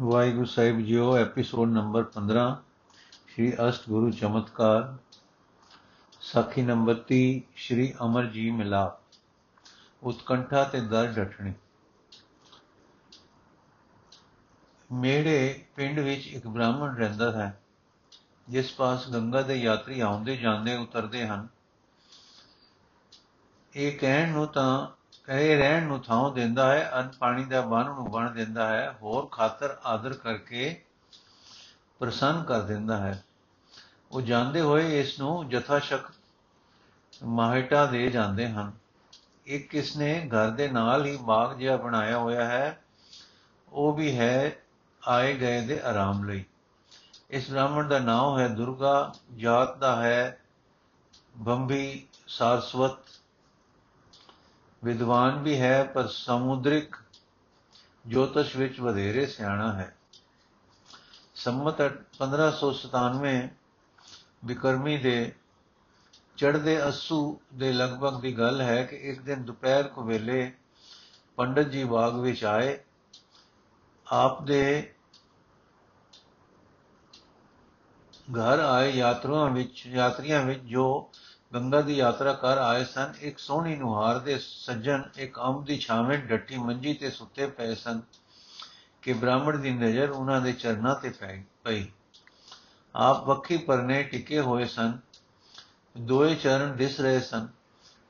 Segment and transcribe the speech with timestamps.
[0.00, 2.46] ਵਾਹਿਗੁਰੂ ਸਾਹਿਬ ਜੀਓ episode number 15
[3.26, 4.96] Shri ਅਸ਼ਟ ਗੁਰੂ ਚਮਤਕਾਰ,
[6.20, 8.98] ਸਾਖੀ ਨੰਬਰ 30 ਸ਼੍ਰੀ ਅਮਰ ਜੀ ਮਿਲਾਪ,
[10.02, 11.52] ਉਤਕੰਠਾ ਤੇ ਦਰ ਡਟਣੀ
[14.92, 17.60] ਮੇੜੇ ਪਿੰਡ ਵਿੱਚ ਇੱਕ ਬ੍ਰਾਹਮਣ ਰਹਿੰਦਾ ਹੈ,
[18.48, 21.48] ਜਿਸ ਪਾਸ ਗੰਗਾ ਦੇ ਯਾਤਰੀ ਆਉਂਦੇ ਜਾਂਦੇ ਉਤਰਦੇ ਹਨ।
[23.76, 24.88] ਇਹ ਕਹਿਣ ਨੂੰ ਤਾਂ
[25.24, 29.26] ਕਹੇ ਰਹਿਣ ਨੂੰ ਥਾਂ ਦਿੰਦਾ ਹੈ, ਅਨ ਪਾਣੀ ਦਾ ਬੰਨ ਨੂੰ ਬਣ ਦਿੰਦਾ ਹੈ, ਹੋਰ
[29.26, 30.82] ਖਾਤਰ ਆਦਰ ਕਰਕੇ
[31.98, 33.24] ਪ੍ਰਸੰਨ ਕਰ ਦਿੰਦਾ ਹੈ।
[34.10, 36.00] ਉਹ ਜਾਂਦੇ ਹੋਏ ਇਸ ਨੂੰ ਜਥਾ ਸ਼ਕ
[37.24, 38.72] ਮਾਹਟਾ ਦੇ ਜਾਂਦੇ ਹਨ।
[39.46, 42.82] ਇੱਕ ਕਿਸ ਨੇ ਘਰ ਦੇ ਨਾਲ ਹੀ ਬਾਗ ਜਿਹਾ ਬਣਾਇਆ ਹੋਇਆ ਹੈ,
[43.72, 44.56] ਉਹ ਵੀ ਹੈ
[45.08, 46.44] ਆਏ ਗਏ ਦੇ ਆਰਾਮ ਲਈ।
[47.30, 50.40] ਇਸ ਬ੍ਰਾਹਮਣ ਦਾ ਨਾਮ ਹੈ ਦੁਰਗਾ, ਜਾਤ ਦਾ ਹੈ
[51.36, 52.98] ਬੰਬੀ, ਸਾਰਸਵਤ
[54.84, 56.96] ਵਿਦਵਾਨ ਵੀ ਹੈ, ਪਰ ਸਮੁਦਰਿਕ
[58.06, 59.96] ਜੋਤਸ਼ ਵਿੱਚ ਵਧੇਰੇ ਸਿਆਣਾ ਹੈ।
[61.34, 61.80] ਸੰਮਤ
[62.18, 63.48] 1597
[64.44, 65.32] ਬਿਕਰਮੀ ਦੇ
[66.36, 70.52] ਚੜ੍ਹਦੇ ਅਸੂ ਦੇ ਲਗਭਗ ਦੀ ਗੱਲ ਹੈ ਕਿ ਇੱਕ ਦਿਨ ਦੁਪਹਿਰ ਕੋ ਵੇਲੇ
[71.36, 72.78] ਪੰਡਤ ਜੀ ਬਾਗ ਵਿੱਚ ਆਏ।
[74.12, 74.94] ਆਪ ਦੇ
[78.36, 81.10] ਘਰ ਆਏ ਯਾਤਰੂਆਂ ਵਿੱਚ, ਯਾਤਰੀਆਂ ਵਿੱਚ ਜੋ
[81.54, 86.18] ਗੰਗਾ ਦੀ ਯਾਤਰਾ ਕਰ ਆਏ ਸਨ। ਇੱਕ ਸੋਹਣੀ ਨੁਹਾਰ ਦੇ ਸੱਜਣ, ਇੱਕ ਅੰਬ ਦੀ ਛਾਵੇਂ
[86.18, 88.00] ਡੱਟੀ ਮੰਜੀ ਤੇ ਸੁੱਤੇ ਪਏ ਸਨ
[89.02, 91.86] ਕਿ ਬ੍ਰਾਹਮਣ ਦੀ ਨਜ਼ਰ ਉਹਨਾਂ ਦੇ ਚਰਨਾਂ ਤੇ ਪੈ ਪਈ।
[92.94, 94.98] ਆਪ ਵੱਖੀ ਪਰਨੇ ਟਿਕੇ ਹੋਏ ਸਨ।
[95.98, 97.48] ਦੋਏ ਚਰਨ ਦਿਸ ਰਹੇ ਸਨ।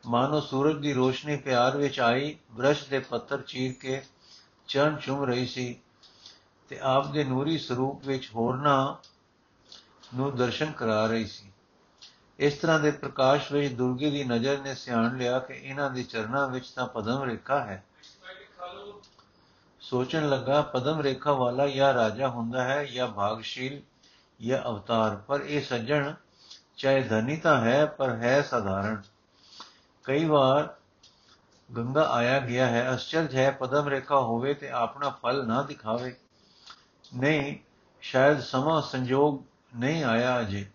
[0.07, 4.03] ਮਾਨੋ ਸੂਰਜ ਦੀ ਰੋਸ਼ਨੀ ਪਿਆਰ ਵਿੱਚ ਆਈ। ਬ੍ਰਸ਼ ਦੇ ਪੱਤਰ ਚੀਰ ਕੇ
[4.69, 5.81] ਚਰਨ ਚੁੰਮ ਰਹੀ ਸੀ
[6.69, 8.99] ਤੇ ਆਪ ਦੇ ਨੂਰੀ ਸਰੂਪ ਵਿੱਚ ਹੋਰਨਾ
[10.17, 11.53] ਨੂੰ ਦਰਸ਼ਨ ਕਰਾ ਰਹੀ ਸੀ।
[12.39, 16.49] ਇਸ ਤਰ੍ਹਾਂ ਦੇ ਪ੍ਰਕਾਸ਼ ਵਿੱਚ ਦੁਰਗੇ ਦੀ ਨਜ਼ਰ ਨੇ ਸਿਆਣ ਲਿਆ ਕਿ ਇਹਨਾਂ ਦੇ ਚਰਨਾਂ
[16.49, 17.85] ਵਿੱਚ ਤਾਂ ਪਦਮ ਰੇਖਾ ਹੈ।
[19.81, 23.83] ਸੋਚਣ ਲੱਗਾ, ਪਦਮ ਰੇਖਾ ਵਾਲਾ ਜਾਂ ਰਾਜਾ ਹੁੰਦਾ ਹੈ ਜਾਂ ਭਾਗਸ਼ੀਲ
[24.47, 26.15] ਜਾਂ ਅਵਤਾਰ, ਪਰ ਇਹ ਸੱਜਣ
[26.77, 29.03] ਚਾਹੇ ਧਨੀ ਤਾਂ ਹੈ, ਪਰ ਹੈ ਸਾਧਾਰਨ।
[30.05, 30.77] ਕਈ ਵਾਰ
[31.77, 36.17] ਗੰਗਾ ਆਇਆ ਗਿਆ ਹੈ ਅਚਰਜ ਹੈ, ਪਦਮ ਰੇਖਾ ਹੋਵੇ ਤੇ ਆਪਣਾ ਫਲ ਨਾ ਦਿਖਾਵੇ।
[37.17, 37.59] ਨਹੀਂ,
[38.01, 39.43] ਸ਼ਾਇਦ ਸਮਾਂ ਸੰਜੋਗ
[39.77, 40.67] ਨਹੀਂ ਆਇਆ ਅਜੇ।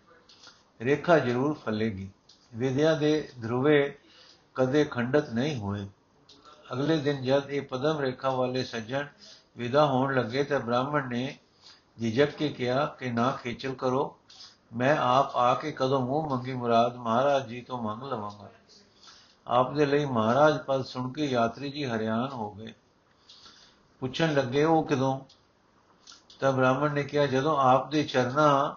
[0.82, 2.10] ਰੇਖਾ ਜ਼ਰੂਰ ਫਲੇਗੀ।
[2.56, 3.98] ਵਿਦਿਆ ਦੇ ਧਰੁਵੇ
[4.56, 5.88] ਕਦੇ ਖੰਡਤ ਨਹੀਂ ਹੋਏ।
[6.74, 9.08] ਅਗਲੇ ਦਿਨ ਜਦ ਇਹ ਪਦਮ ਰੇਖਾ ਵਾਲੇ ਸੱਜਣ
[9.58, 11.38] ਵਿਦਾ ਹੋਣ ਲੱਗੇ ਤਾਂ ਬ੍ਰਾਹਮਣ ਨੇ
[12.00, 14.18] ਝਿਜਕ ਕੇ ਕਿਹਾ ਕਿ ਨਾ ਖੇਚਲ ਕਰੋ।
[14.76, 18.50] ਮੈਂ ਆਪ ਆ ਕੇ ਕਦੋਂ ਮੂੰਹ ਮੰਗੀ ਮੁਰਾਦ ਮਹਾਰਾਜ ਜੀ ਤੋਂ ਮੰਗ ਲਵਾਂਗਾ।
[19.48, 22.74] ਆਪ ਦੇ ਲਈ ਮਹਾਰਾਜ ਪਦ ਸੁਣ ਕੇ ਯਾਤਰੀ ਜੀ ਹਰਿਆਣ ਹੋ ਗਏ।
[24.00, 25.20] ਪੁੱਛਣ ਲੱਗੇ ਉਹ ਕਦੋਂ?
[26.40, 28.76] ਤਾਂ ਬ੍ਰਾਹਮਣ ਨੇ ਕਿਹਾ, ਜਦੋਂ ਆਪ ਦੇ ਚਰਨਾਂ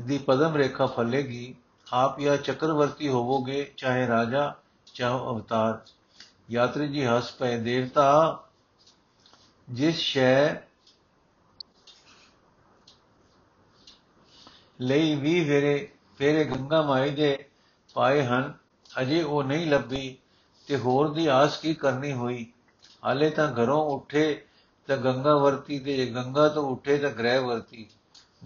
[0.00, 1.54] ਦੀ ਪਦਮ ਰੇਖਾ ਫਲੇਗੀ।
[1.92, 4.54] ਆਪ ਜਾਂ ਚੱਕਰਵਰਤੀ ਹੋਵੋਗੇ, ਚਾਹੇ ਰਾਜਾ,
[4.94, 5.80] ਚਾਹੇ ਅਵਤਾਰ।
[6.50, 8.42] ਯਾਤਰੀ ਜੀ ਹੱਸ ਪਏ, ਦੇਵਤਾ,
[9.70, 10.54] ਜਿਸ ਸ਼ੈ
[14.80, 17.44] ਲਈ ਵੀ ਫੇਰੇ ਫੇਰੇ ਗੰਗਾ ਮਾਈ ਦੇ
[17.94, 18.54] ਪਾਏ ਹਨ,
[19.00, 20.16] ਅਜੇ ਉਹ ਨਹੀਂ ਲੱਭੀ
[20.66, 22.46] ਤੇ ਹੋਰ ਦੀ ਆਸ ਕੀ ਕਰਨੀ ਹੋਈ?
[23.04, 24.44] ਹਾਲੇ ਤਾਂ ਘਰੋਂ ਉੱਠੇ
[24.86, 27.88] ਤਾਂ ਗੰਗਾ ਵਰਤੀ ਤੇ ਗੰਗਾ ਤੋਂ ਉੱਠੇ ਤਾਂ ਗ੍ਰਹਿ ਵਰਤੀ।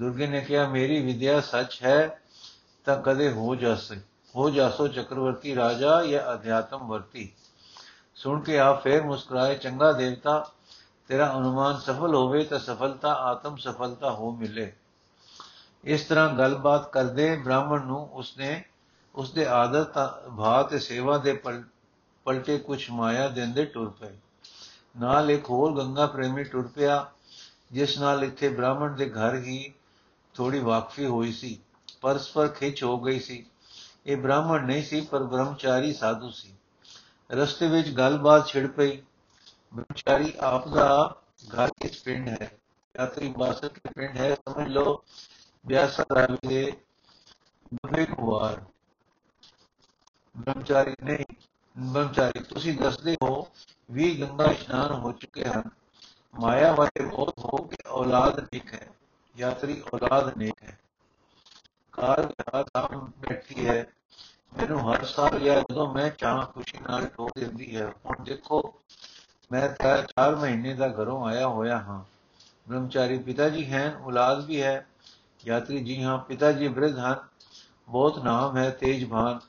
[0.00, 2.20] ਦੁਰਗੇ ਨੇ ਕਿਹਾ, ਮੇਰੀ ਵਿਦਿਆ ਸੱਚ ਹੈ,
[2.86, 3.96] ਤਾਂ ਕਦੇ ਹੋ ਜਾਸੇ
[4.34, 7.32] ਹੋ ਜਾਸੋ ਚੱਕਰਵਰਤੀ ਰਾਜਾ ਜਾਂ ਅਧਿਆਤਮ ਵਰਤੀ
[8.14, 10.50] ਸੁਣ ਕੇ ਆਪ ਫੇਰ ਮੁਸਕਰਾਏ, ਚੰਗਾ ਦੇਵਤਾ,
[11.08, 14.72] ਤੇਰਾ ਅਨੁਮਾਨ ਸਫਲ ਹੋਵੇ ਤਾਂ ਸਫਲਤਾ, ਆਤਮ ਸਫਲਤਾ ਹੋ ਮਿਲੇ।
[15.84, 18.62] ਇਸ ਤਰ੍ਹਾਂ ਗੱਲਬਾਤ ਕਰਦੇ ਬ੍ਰਾਹਮਣ ਨੂੰ ਉਸਨੇ,
[19.14, 19.98] ਉਸਦੇ ਆਦਤ
[20.36, 21.32] ਭਾਅ ਤੇ ਸੇਵਾ ਦੇ
[22.26, 24.16] ਪਲਟੇ ਕੁਛ ਮਾਇਆ ਦਿੰਦੇ ਟੁਰ ਪਏ।
[25.00, 27.06] ਨਾਲ ਇੱਕ ਹੋਰ ਗੰਗਾ ਪ੍ਰੇਮੀ ਟੁਰ ਪਿਆ,
[27.72, 29.72] ਜਿਸ ਨਾਲ ਇੱਥੇ ਬ੍ਰਾਹਮਣ ਦੇ ਘਰ ਹੀ
[30.34, 31.60] ਥੋੜੀ ਵਾਕਫੀ ਹੋਈ ਸੀ,
[32.00, 33.46] ਪਰਸਪਰ ਖਿੱਚ ਹੋ ਗਈ ਸੀ।
[34.06, 36.54] ਇਹ ਬ੍ਰਾਹਮਣ ਨਹੀਂ ਸੀ, ਪਰ ਬ੍ਰਹਮਚਾਰੀ ਸਾਧੂ ਸੀ।
[37.30, 39.02] ਰਸਤੇ ਵਿੱਚ ਗੱਲਬਾਤ ਛਿੜ ਪਈ।
[39.74, 41.16] ਬ੍ਰਹਮਚਾਰੀ ਆਪ ਦਾ
[41.54, 42.58] ਘਰ ਕਿਸ ਪਿੰਡ ਹੈ?
[42.96, 44.34] ਯਾਤਰੀ ਬਾਸਤ ਕੇ ਪਿੰਡ ਹੈ?
[44.34, 45.04] ਸਮਝ ਲਓ,
[45.66, 46.72] ਬਿਆਸਾ ਰਾਵੀ ਦੇ
[47.74, 48.62] ਬੁੱਢੇ ਕੁਵਾਰ।
[50.36, 51.24] ਬ੍ਰਹਮਚਾਰੀ ਨਹੀਂ,
[51.78, 53.48] ਬ੍ਰਹਮਚਾਰੀ, ਤੁਸੀਂ ਦੱਸਦੇ ਹੋ
[53.90, 55.62] ਵੀ ਗੰਗਾ ਇਸ਼ਨਾਨ ਹੋ ਚੁੱਕੇ ਹਨ।
[56.40, 58.88] ਮਾਇਆ ਵਾਲੇ ਬਹੁਤ ਹੋ ਕੇ ਔਲਾਦ ਨਿਕ ਹੈ।
[59.36, 60.78] ਯਾਤਰੀ ਔਲਾਦ ਨੇਕ ਹੈ।
[61.92, 63.86] ਕਾਰ ਵਿਹਾਰ ਆਮ ਬੈਠੀ ਹੈ।
[64.56, 68.74] ਮੈਨੂੰ ਹਰ ਸਾਲ ਜਾਂ ਜਦੋਂ ਮੈਂ ਚਾਹ ਖੁਸ਼ੀ ਨਾਲ ਟੋ ਦਿੰਦੀ ਹੈ, ਹੁਣ ਦੇਖੋ,
[69.52, 72.04] ਮੈਂ ਤਾਂ 4 ਮਹੀਨੇ ਦਾ ਘਰੋਂ ਆਇਆ ਹੋਇਆ ਹਾਂ।
[72.68, 74.86] ਬ੍ਰਹਮਚਾਰੀ ਪਿਤਾ ਜੀ ਹਨ, ਔਲਾਦ ਵੀ ਹੈ।
[75.46, 77.16] ਯਾਤਰੀ ਜੀ ਹਾਂ ਪਿਤਾ ਜੀ ਬ੍ਰਿਧ ਹਨ।
[77.88, 79.40] ਬਹੁਤ ਨਾਮ ਹੈ ਤੇਜਭਾਨ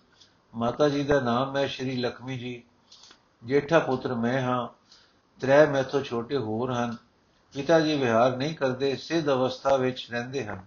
[0.56, 2.64] ਮਾਤਾ ਜੀ ਦਾ ਨਾਮ ਹੈ ਸ਼੍ਰੀ ਲక్ష్ਮੀ ਜੀ।
[3.44, 4.68] ਜੇਠਾ ਪੁੱਤਰ ਮੈਂ ਹਾਂ।
[5.40, 6.98] ਤ੍ਰੈ ਮੈਥੋਂ ਛੋਟੇ ਹੋਰ ਹਨ।
[7.54, 10.62] ਪਿਤਾ ਜੀ ਵਿਹਾਰ ਨਹੀਂ ਕਰਦੇ, ਸਿੱਧ ਅਵਸਥਾ ਵਿੱਚ ਰਹਿੰਦੇ ਹਨ।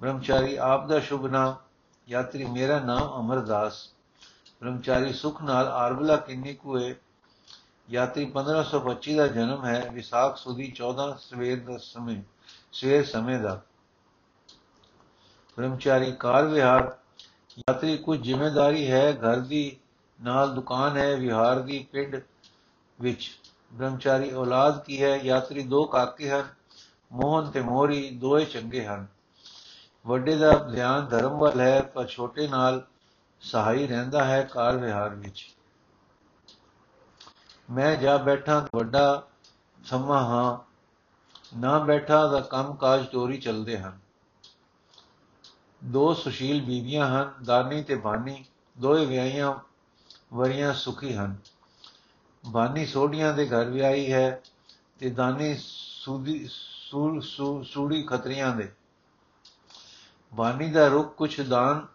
[0.00, 1.56] ਬ੍ਰਹਮਚਾਰੀ, ਆਪ ਦਾ ਸ਼ੁਭ ਨਾਮ,
[2.08, 3.88] ਯਾਤਰੀ ਮੇਰਾ ਨਾਮ ਅਮਰਦਾਸ।
[4.60, 6.94] ਬ੍ਰਹਮਚਾਰੀ ਸੁਖ ਨਾਲ ਆਰਬਲਾ ਕਿੰਨੀ ਕੁਏ
[7.90, 12.22] ਯਾਤਰੀ 1525 ਦਾ ਜਨਮ ਹੈ, ਵਿਸਾਖ ਸੁਦੀ 14 ਸਵੇਰ ਦਾ ਸਮੇਂ,
[12.72, 13.60] ਸਵੇਰ ਸਮੇਂ ਦਾ।
[15.56, 16.96] ਬ੍ਰਹਮਚਾਰੀ, ਕਾਰ ਵਿਹਾਰ,
[17.58, 19.76] ਯਾਤਰੀ ਕੁਝ ਜ਼ਿੰਮੇਵਾਰੀ ਹੈ, ਘਰ ਦੀ
[20.22, 22.16] ਨਾਲ ਦੁਕਾਨ ਹੈ, ਵਿਹਾਰ ਦੀ ਪਿੰਡ
[23.00, 23.38] ਵਿੱਚ।
[23.74, 26.44] ਬ੍ਰਹਮਚਾਰੀ ਔਲਾਦ ਕੀ ਹੈ, ਯਾਤਰੀ ਦੋ ਕਾਕੇ ਹਨ,
[27.12, 29.06] ਮੋਹਨ ਤੇ ਮੋਹਰੀ ਦੋਏ ਚੰਗੇ ਹਨ।
[30.06, 32.86] ਵੱਡੇ ਦਾ ਧਿਆਨ ਧਰਮ ਵੱਲ ਹੈ, ਪਰ ਛੋਟੇ ਨਾਲ
[33.40, 35.54] ਸਹਾਈ ਰਹਿੰਦਾ ਹੈ ਕਾਰ ਵਿਹਾਰ ਵਿੱਚ।
[37.70, 39.28] ਮੈਂ ਜਾ ਬੈਠਾ ਵੱਡਾ
[39.84, 40.58] ਸਮਾਂ ਹਾਂ,
[41.58, 43.98] ਨਾ ਬੈਠਾ ਦਾ ਕੰਮ ਕਾਜ ਚੋਰੀ ਚੱਲਦੇ ਹਨ।
[45.84, 48.44] ਦੋ ਸੁਸ਼ੀਲ ਬੀਬੀਆਂ ਹਨ, ਦਾਨੀ ਤੇ ਬਾਨੀ,
[48.78, 49.54] ਦੋਏ ਵਿਆਹੀਆਂ
[50.34, 51.36] ਵਰੀਆਂ ਸੁਖੀ ਹਨ।
[52.44, 54.42] ਬਾਨੀ ਸੋਢੀਆਂ ਦੇ ਘਰ ਵਿਆਹੀ ਹੈ
[54.98, 56.48] ਤੇ ਦਾਨੀ ਸੂਦੀ
[57.64, 58.68] ਸੂੜੀ ਖਤਰੀਆਂ ਦੇ।
[60.32, 61.86] ਬਾਨੀ ਦਾ ਰੁਖ ਕੁਛ ਦਾਨ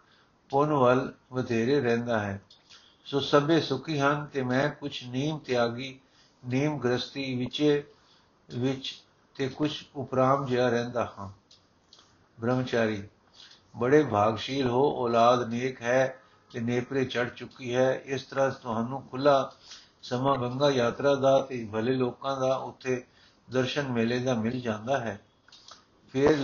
[0.50, 2.40] ਪੁੰਨ ਵੱਲ ਵਧੇਰੇ ਰਹਿੰਦਾ ਹੈ।
[3.04, 5.98] ਸੋ ਸਭੇ ਸੁਖੀ ਹਨ ਤੇ ਮੈਂ ਕੁਛ ਨੀਮ ਤਿਆਗੀ,
[6.42, 7.82] ਨੀਮ ਗ੍ਰਸਤੀ ਵਿੱਚ
[8.48, 9.02] ਵਿੱਚ
[9.36, 11.28] ਤੇ ਕੁਛ ਉਪਰਾਮ ਜਿਹਾ ਰਹਿੰਦਾ ਹਾਂ।
[12.40, 13.02] ਬ੍ਰਹਮਚਾਰੀ,
[13.76, 19.52] ਬੜੇ ਭਾਗਸ਼ੀਲ ਹੋ, ਔਲਾਦ ਨੇਕ ਹੈ ਤੇ ਨੇਪਰੇ ਚੜ ਚੁੱਕੀ ਹੈ। ਇਸ ਤਰ੍ਹਾਂ ਤੁਹਾਨੂੰ ਖੁੱਲਾ
[20.02, 23.04] ਸਮਾਂ ਗੰਗਾ ਯਾਤਰਾ ਦਾ ਤੇ ਭਲੇ ਲੋਕਾਂ ਦਾ ਉੱਥੇ
[23.50, 25.20] ਦਰਸ਼ਨ ਮੇਲੇ ਦਾ ਮਿਲ ਜਾਂਦਾ ਹੈ।
[26.12, 26.36] ਫਿਰ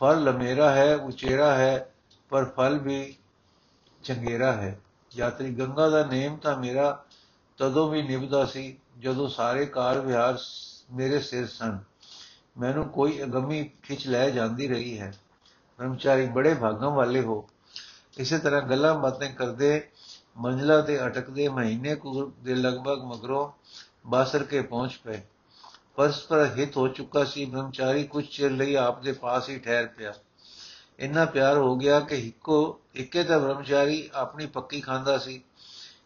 [0.00, 1.94] ਫਲ ਲਮੇਰਾ ਹੈ, ਉਚੇਰਾ ਹੈ,
[2.28, 3.16] ਪਰ ਫਲ ਵੀ
[4.04, 4.80] ਚੰਗੇਰਾ ਹੈ।
[5.16, 7.04] ਯਾਤਰੀ ਗੰਗਾ ਦਾ ਨੇਮ ਤਾਂ ਮੇਰਾ
[7.56, 10.38] ਤਦੋਂ ਵੀ ਨਿਭਦਾ ਸੀ ਜਦੋਂ ਸਾਰੇ ਕਾਰ ਵਿਹਾਰ
[10.92, 11.78] ਮੇਰੇ ਸਿਰ ਸਨ।
[12.58, 15.14] ਮੈਨੂੰ ਕੋਈ ਅਗੰਮੀ ਖਿੱਚ ਲੈ ਜਾਂਦੀ ਰਹੀ ਹੈ।
[15.78, 17.48] ਬ੍ਰਹਮਚਾਰੀ ਬੜੇ ਭਾਗਾਂ ਵਾਲੇ ਹੋ।
[18.18, 19.88] ਇਸੇ ਤਰ੍ਹਾਂ ਗੱਲਾਂ ਬਾਤਾਂ ਕਰਦੇ
[20.38, 23.50] ਮੰਜ਼ਲਾ ਤੇ ਅਟਕਦੇ ਮਹੀਨੇ ਕੁ ਦੇ ਲਗਭਗ ਮਗਰੋਂ
[24.06, 25.22] ਬਾਸਰ ਕੇ ਪਹੁੰਚ ਪਏ।
[25.96, 30.14] ਪਰਸਪਰ ਹਿਤ ਹੋ ਚੁੱਕਾ ਸੀ, ਬ੍ਰਹਮਚਾਰੀ ਕੁਝ ਚਿਰ ਲਈ ਆਪ ਦੇ ਪਾਸ ਹੀ ਠਹਿਰ ਪਿਆ।
[30.98, 35.42] ਇੰਨਾ ਪਿਆਰ ਹੋ ਗਿਆ ਕਿ ਇੱਕੋ, ਇੱਕੇ ਤਾਂ ਬ੍ਰਹਮਚਾਰੀ ਆਪਣੀ ਪੱਕੀ ਖਾਂਦਾ ਸੀ।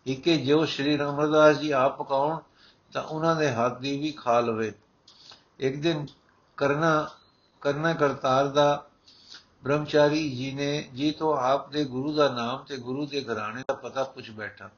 [0.06, 2.38] ਇੱਕੇ ਜੋ ਸ਼੍ਰੀ ਰਮਰਦਾਸ ਜੀ ਆਪ ਪਕਾਉਣ,
[2.92, 4.72] ਤਾਂ ਉਹਨਾਂ ਦੇ ਹੱਥ ਦੀ ਵੀ ਖਾ ਲਵੇ।
[5.58, 6.06] ਇੱਕ ਦਿਨ
[6.56, 7.10] ਕਰਨਾ
[7.60, 8.86] ਕਰਨਾ ਕਰਤਾਰ ਦਾ
[9.64, 13.74] ਬ੍ਰਹਮਚਾਰੀ ਜੀ ਨੇ, ਜੀ ਤੋਂ ਆਪ ਦੇ ਗੁਰੂ ਦਾ ਨਾਮ ਤੇ ਗੁਰੂ ਦੇ ਘਰਾਣੇ ਦਾ
[13.74, 14.70] ਪਤਾ ਪੁੱਛ ਬੈਠਾ।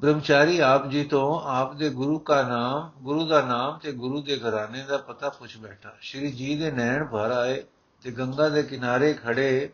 [0.00, 4.36] ਬ੍ਰਹਮਚਾਰੀ ਆਪ ਜੀ ਤੋਂ ਆਪ ਦੇ ਗੁਰੂ ਦਾ ਨਾਮ, ਗੁਰੂ ਦਾ ਨਾਮ ਤੇ ਗੁਰੂ ਦੇ
[4.38, 7.64] ਘਰਾਣੇ ਦਾ ਪਤਾ ਪੁੱਛ ਬੈਠਾ। ਸ਼੍ਰੀ ਜੀ ਦੇ ਨੈਣ ਭਰ ਆਏ
[8.02, 9.70] ਤੇ ਗੰਗਾ ਦੇ ਕਿਨਾਰੇ ਖੜੇ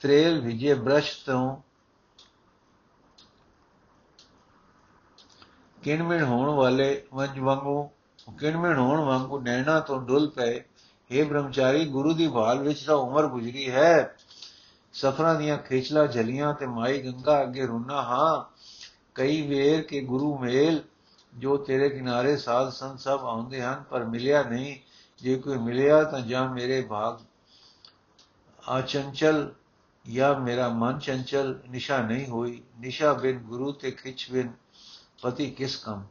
[0.00, 1.62] ਤ੍ਰੇਲ ਵਿਜੇ ਬ੍ਰਸ਼ ਤੋਂ
[5.82, 7.90] ਕਿਣਮਿਣ ਹੋਣ ਵਾਲੇ ਵੰਜ ਵਾਂਗੂ
[8.36, 10.64] ਕਿਣਮਿਣ ਹੋਣ ਵਾਂਗੂ ਨੈਣਾ ਤੋਂ ਡੁੱਲ ਪਏ।
[11.10, 14.16] हे ਬ੍ਰਹਮਚਾਰੀ, ਗੁਰੂ ਦੀ ਭਾਲ ਵਿੱਚ ਤਾਂ ਉਮਰ ਗੁਜ਼ਰੀ ਹੈ।
[14.92, 18.60] ਸਫਰਾਂ ਦੀਆਂ ਖੇਚਲਾ ਜਲੀਆਂ ਤੇ ਮਾਈ ਗੰਗਾ ਅੱਗੇ ਰੁਨਾ ਹਾਂ।
[19.14, 20.82] ਕਈ ਵੇਰ ਕੇ ਗੁਰੂ ਮੇਲ,
[21.34, 24.76] ਜੋ ਤੇਰੇ ਕਿਨਾਰੇ ਸਾਧ ਸੰਤ ਸਭ ਆਉਂਦੇ ਹਨ, ਪਰ ਮਿਲਿਆ ਨਹੀਂ।
[25.18, 27.18] ਜੇ ਕੋਈ ਮਿਲਿਆ ਤਾਂ ਜਾਂ ਮੇਰੇ ਭਾਗ
[28.68, 29.54] ਆਚੰਚਲ
[30.14, 34.52] ਜਾਂ ਮੇਰਾ ਮਨ ਚੰਚਲ, ਨਿਸ਼ਾ ਨਹੀਂ ਹੋਈ। ਨਿਸ਼ਾ ਬਿਨ ਗੁਰੂ ਤੇ ਖਿੱਚ ਬਿਨ
[35.22, 36.04] ਪਤੀ ਕਿਸ ਕੰਮ?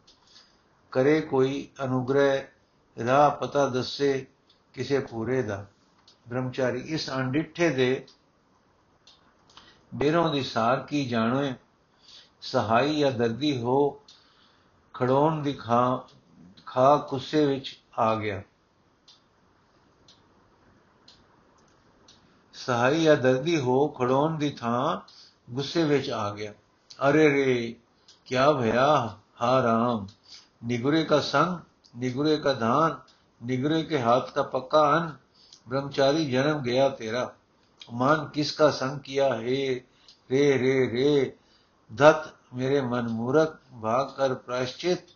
[0.92, 2.48] ਕਰੇ ਕੋਈ ਅਨੁਗ੍ਰਹਿ,
[3.06, 4.28] ਰਾਹ ਪਤਾ ਦੱਸੇ
[4.74, 5.66] ਕਿਸੇ ਪੂਰੇ ਦਾ।
[6.30, 8.06] ਬ੍ਰਹਮਚਾਰੀ ਇਸ ਅਣਡਿੱਠੇ ਦੇ
[9.96, 11.54] ਬੇਰੋਂ ਦੀ ਸਾਰ ਕੀ ਜਾਣੋਏ
[12.42, 14.02] ਸਹਾਈ ਜਾਂ ਦਰਦੀ ਹੋ
[14.94, 16.08] ਖੜੋਣ ਦੀ ਖਾ
[16.66, 18.42] ਖਾ ਕੁੱਸੇ ਵਿੱਚ ਆ ਗਿਆ।
[22.54, 25.02] ਸਹਾਈ ਜਾਂ ਦਰਦੀ ਹੋ ਖੜੋਣ ਦੀ ਥਾਂ
[25.52, 26.54] ਗੁੱਸੇ ਵਿੱਚ ਆ ਗਿਆ।
[27.10, 27.76] ਅਰੇ ਰੇ
[28.26, 29.18] ਕੀ ਭਇਆ?
[29.42, 30.08] ਹਾ ਰਾਮ।
[30.63, 32.97] निगुरे का संग निगुरे का धान
[33.41, 35.13] निगुरे के हाथ का पक्का अन्न
[35.69, 37.25] ब्रह्मचारी जन्म गया तेरा
[37.95, 39.59] मान किसका संग किया हे
[40.31, 41.11] रे रे रे
[41.91, 45.11] धत ਮੇਰੇ ਮਨ ਮੂਰਖ ਭਾਗ ਕਰ ਪ੍ਰਾਇਸ਼ਚਿਤ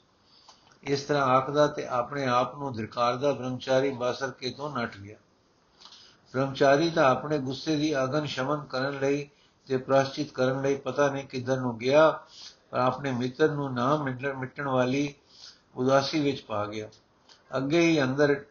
[0.84, 5.16] ਇਸ ਤਰ੍ਹਾਂ ਆਖਦਾ ਤੇ ਆਪਣੇ ਆਪ ਨੂੰ ਧਿਰਕਾਰਦਾ ਬ੍ਰਹਮਚਾਰੀ ਬਾਸਰ ਕੇ ਤੋਂ ਨੱਠ ਗਿਆ
[6.34, 9.28] ਬ੍ਰਹਮਚਾਰੀ ਤਾਂ ਆਪਣੇ ਗੁੱਸੇ ਦੀ ਅਗਨ ਸ਼ਮਨ ਕਰਨ ਲਈ
[9.68, 12.10] ਤੇ ਪ੍ਰਾਇਸ਼ਚਿਤ ਕਰਨ ਲਈ ਪਤਾ ਨਹੀਂ ਕਿੱਧਰ ਨੂੰ ਗਿਆ
[12.70, 15.14] ਪਰ ਆਪਣੇ ਮਿੱਤਰ ਨੂੰ ਨਾ ਮਿਟਣ ਵਾਲੀ
[15.75, 16.89] ਉਦਾਸੀ ਵਿੱਚ ਪਾ ਗਿਆ।
[17.57, 18.45] ਅੱਗੇ ਹੀ ਅੰਦਰ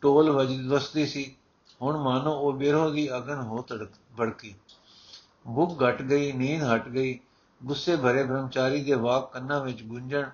[0.00, 1.36] ਟੋਲ ਵਜਦੀ ਸੀ।
[1.82, 3.90] ਹੁਣ ਮਾਨੋ ਉਹ ਬਿਰੋ ਦੀ ਅਗਨ ਹੋ ਤੜਕ
[4.20, 4.54] ਭੜਕੀ।
[5.54, 7.20] ਭੁੱਖ ਘਟ ਗਈ, ਨੀਂਦ ਹਟ ਗਈ।
[7.64, 10.30] ਗੁੱਸੇ ਭਰੇ ਬ੍ਰਹਮਚਾਰੀ ਦੇ ਵਾਕ ਕੰਨਾਂ ਵਿੱਚ ਗੁੰਜਣ।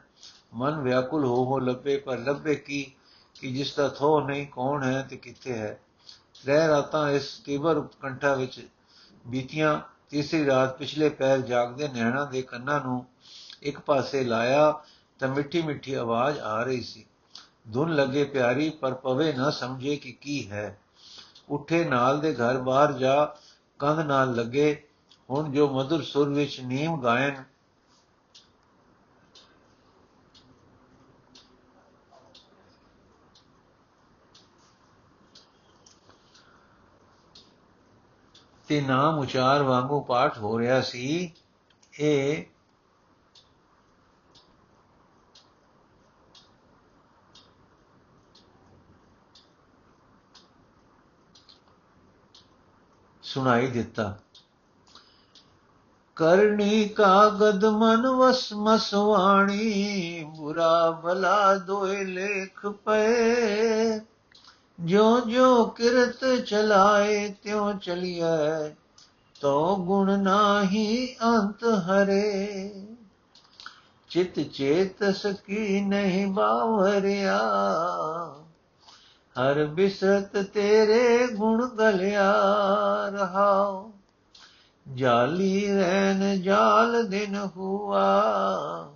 [0.55, 2.95] ਮਨ ਵਿਆਕੁਲ ਹੋ ਹੋ ਲੱਭੇ, ਪਰ ਲੱਭੇ ਕੀ?
[3.41, 5.81] ਕਿ ਜਿਸ ਦਾ ਥੋ ਨਹੀਂ, ਕੌਣ ਹੈ ਤੇ ਕਿੱਥੇ ਹੈ?
[6.47, 8.69] ਰਹਿ ਰਾਤਾਂ ਇਸ ਤੀਵਰ ਉਤਕੰਠਾ ਵਿੱਚ
[9.27, 9.81] ਬੀਤੀਆਂ।
[10.11, 13.07] ਤੀਸਰੀ ਰਾਤ ਪਿਛਲੇ ਪੈਰ ਜਾਗਦੇ ਨੈਣਾ ਦੇ ਕੰਨਾਂ ਨੂੰ
[13.63, 14.83] ਇੱਕ ਪਾਸੇ ਲਾਇਆ।
[15.19, 17.07] ਤਾਂ ਮਿੱਠੀ ਮਿੱਠੀ ਆਵਾਜ਼ ਆ ਰਹੀ ਸੀ।
[17.73, 20.79] ਧੁਨ ਲੱਗੇ ਪਿਆਰੀ, ਪਰ ਪਵੇ ਨਾ ਸਮਝੇ ਕਿ ਕੀ ਹੈ।
[21.49, 23.37] ਉੱਠੇ ਨਾਲ ਦੇ ਘਰ ਬਾਹਰ ਜਾ,
[23.79, 24.89] ਕੰਧ ਨਾਲ ਲੱਗੇ।
[25.31, 27.43] ਹੁਣ ਜੋ ਮధుਰ ਸੁਰ ਵਿੱਚ ਨੀਮ ਗਾਇਨ,
[38.69, 41.33] ਤੇ ਨਾਮ ਉਚਾਰ ਵਾਂਗੂ ਪਾਠ ਹੋ ਰਿਹਾ ਸੀ,
[42.01, 42.45] ਇਹ
[53.35, 54.19] ਸੁਣਾਈ ਦਿੱਤਾ।
[56.17, 64.01] ਕਰਨੀ ਕਾਗਦ ਮਨ ਵਸ ਮਸਵਾਣੀ, ਬੁਰਾ ਭਲਾ ਦੋਇ ਲੇਖ ਪਏ।
[64.81, 68.69] ਜੋ ਜੋ ਕਿਰਤ ਚਲਾਏ, ਤਿਉ ਚਲਿਐ
[69.41, 72.87] ਤੋ ਗੁਣ ਨਾਹੀ ਅੰਤ ਹਰੇ।
[74.09, 77.41] ਚਿਤ ਚੇਤਸ ਕੀ ਨਹੀਂ ਬਾਵਰਿਆ
[79.37, 82.33] ਹਰ ਬਿਸਤ ਤੇਰੇ ਗੁਣ ਗਲਿਆ
[83.09, 83.93] ਰਹਾਓ
[84.95, 88.91] ਜਾਲੀ ਰਹਿਨ ਜਾਲ ਦਿਨ ਹੁਆ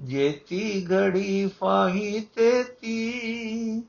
[0.00, 3.82] ਜੇਤੀ ਘੜੀ ਫਾਹੀ ਤੇਤੀ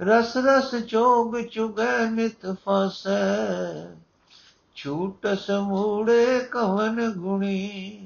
[0.00, 3.86] ਰਸ ਰਸ ਚੋਗ ਚੁਗੈ ਨਿਤ ਫਸੈ
[4.74, 8.00] ਛੂਟ ਸਮੂੜੇ ਕਵਨ ਗੁਣੀ।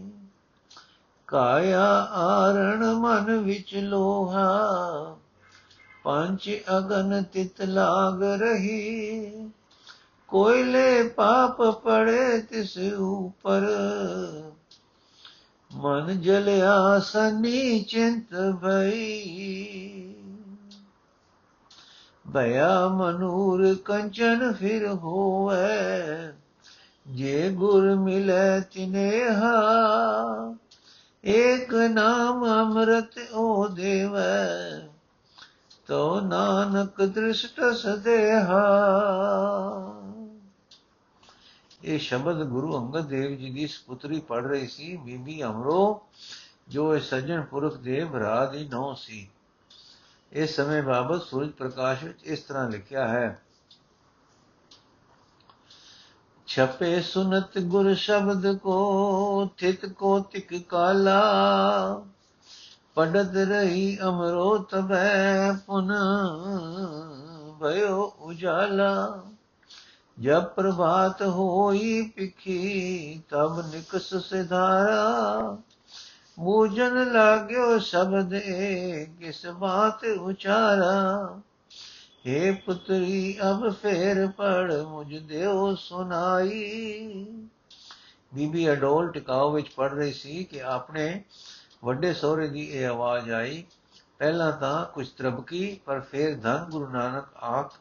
[1.27, 4.51] ਕਾਇਆ ਆਰਣ ਮਨ ਵਿੱਚ ਲੋਹਾ
[6.05, 9.51] ਪੰਜ ਅਗਨ ਤਿਤ ਲਾਗ ਰਹੀ।
[10.29, 13.67] ਕੋਇਲੇ ਪਾਪ ਪੜੇ ਤਿਸ ਉਪਰ।
[15.75, 18.29] ਮਨ ਜਲਿਆ ਸਨੀ ਚਿੰਤ
[18.63, 20.15] ਭਈ।
[22.33, 26.33] ਭਇਆ ਮਨੂਰ ਕੰਚਨ ਫਿਰ ਹੋਵੇ।
[27.07, 29.55] ਜੇ ਗੁਰ ਮਿਲੇ ਤਿਨੇਹਾ
[31.25, 34.90] ਏਕ ਨਾਮ ਅੰਮ੍ਰਿਤ ਓ ਦੇਵੈ।
[35.91, 38.59] ਤੋ ਨਾਨਕ ਦ੍ਰਿਸ਼ਟ ਸਦੇਹਾ।
[41.85, 46.01] ਇਹ ਸ਼ਬਦ ਗੁਰੂ ਅੰਗਦ ਦੇਵ ਜੀ ਦੀ ਸੁਪੁੱਤਰੀ ਪੜ ਰਹੀ ਸੀ, ਬੀਬੀ ਅਮਰੋ,
[46.69, 49.29] ਜੋ ਇਹ ਸੱਜਣ ਪੁਰਖ ਦੇ ਭਰਾ ਦੀ ਨੌ ਸੀ।
[50.33, 53.43] ਇਸ ਸਮੇਂ ਬਾਬਤ ਸੂਰਜ ਪ੍ਰਕਾਸ਼ ਵਿੱਚ ਇਸ ਤਰ੍ਹਾਂ ਲਿਖਿਆ ਹੈ,
[56.47, 61.21] ਛਪੇ ਸੁਨਤ ਗੁਰ ਸ਼ਬਦ ਕੋ, ਥਿਤ ਕੋ ਤਿਕ ਕਾਲਾ।
[62.95, 65.93] ਪੜਤ ਰਹੀ ਅਮਰੋ ਤਬੈ ਪੁਨ,
[67.61, 69.25] ਭਇਓ ਉਜਾਲਾ।
[70.21, 75.59] ਜਬ ਪ੍ਰਭਾਤ ਹੋਈ ਪਿਖੀ ਤਬ ਨਿਕਸ ਸਿਧਾਰਾ।
[76.39, 78.35] ਮੂਜਨ ਲਾਗਿਓ ਸ਼ਬਦ
[79.19, 81.39] ਕਿਸ ਬਾਤ ਉਚਾਰਾ।
[82.27, 87.27] हे ਪੁੱਤਰੀ, ਅਬ ਫੇਰ ਪੜ, ਮੁਝ ਦਿਓ ਸੁਨਾਈ
[88.35, 91.23] ਬੀਬੀ ਅਡੋਲ ਟਿਕਾਓ ਵਿੱਚ ਪੜ ਰਹੀ ਸੀ ਕਿ ਆਪਣੇ
[91.85, 93.65] ਵੱਡੇ ਸਹੁਰੇ ਦੀ ਇਹ ਆਵਾਜ਼ ਆਈ,
[94.19, 97.79] ਪਹਿਲਾਂ ਤਾਂ ਕੁਝ ਤਰਬਕੀ ਪਰ ਫਿਰ ਧੰਨ ਗੁਰੂ ਨਾਨਕ ਆਖ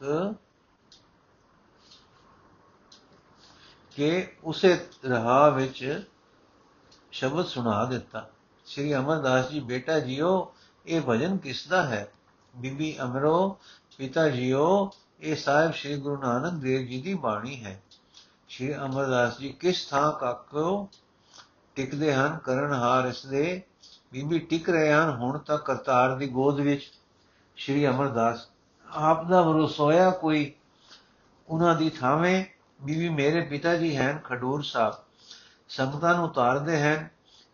[3.90, 6.04] ਕਿ ਉਸੇ ਰਹਾ ਵਿੱਚ
[7.12, 8.30] ਸ਼ਬਦ ਸੁਣਾ ਦਿੱਤਾ।
[8.66, 10.54] ਸ੍ਰੀ ਅਮਰਦਾਸ ਜੀ, ਬੇਟਾ ਜੀਓ,
[10.86, 12.12] ਇਹ ਭਜਨ ਕਿਸ ਦਾ ਹੈ?
[12.56, 13.58] ਬੀਬੀ ਅਮਰੋ,
[13.98, 14.90] ਪਿਤਾ ਜੀਓ,
[15.20, 17.82] ਇਹ ਸਾਹਿਬ ਸ੍ਰੀ ਗੁਰੂ ਨਾਨਕ ਦੇਵ ਜੀ ਦੀ ਬਾਣੀ ਹੈ।
[18.48, 20.88] ਸ੍ਰੀ ਅਮਰਦਾਸ ਜੀ, ਕਿਸ ਥਾਂ ਕਾਕੋ
[21.74, 23.62] ਟਿਕਦੇ ਹਨ, ਕਰਨ ਹਾਰ ਇਸ ਦੇ?
[24.12, 26.92] ਬੀਬੀ ਟਿਕ ਰਹੇ ਹਨ, ਹੁਣ ਤੱਕ ਕਰਤਾਰ ਦੀ ਗੋਦ ਵਿੱਚ
[27.56, 28.48] ਸ੍ਰੀ ਅਮਰਦਾਸ
[28.92, 30.52] ਆਪ ਦਾ ਵਰਸੋਇਆ ਕੋਈ
[31.48, 32.44] ਉਹਨਾਂ ਦੀ ਥਾਵੇਂ।
[32.82, 34.94] ਬੀਬੀ ਮੇਰੇ ਪਿਤਾ ਜੀ ਹਨ ਖਡੂਰ ਸਾਹਿਬ,
[35.68, 37.08] ਸੰਗਤਾਂ ਨੂੰ ਉਤਾਰਦੇ ਹਨ,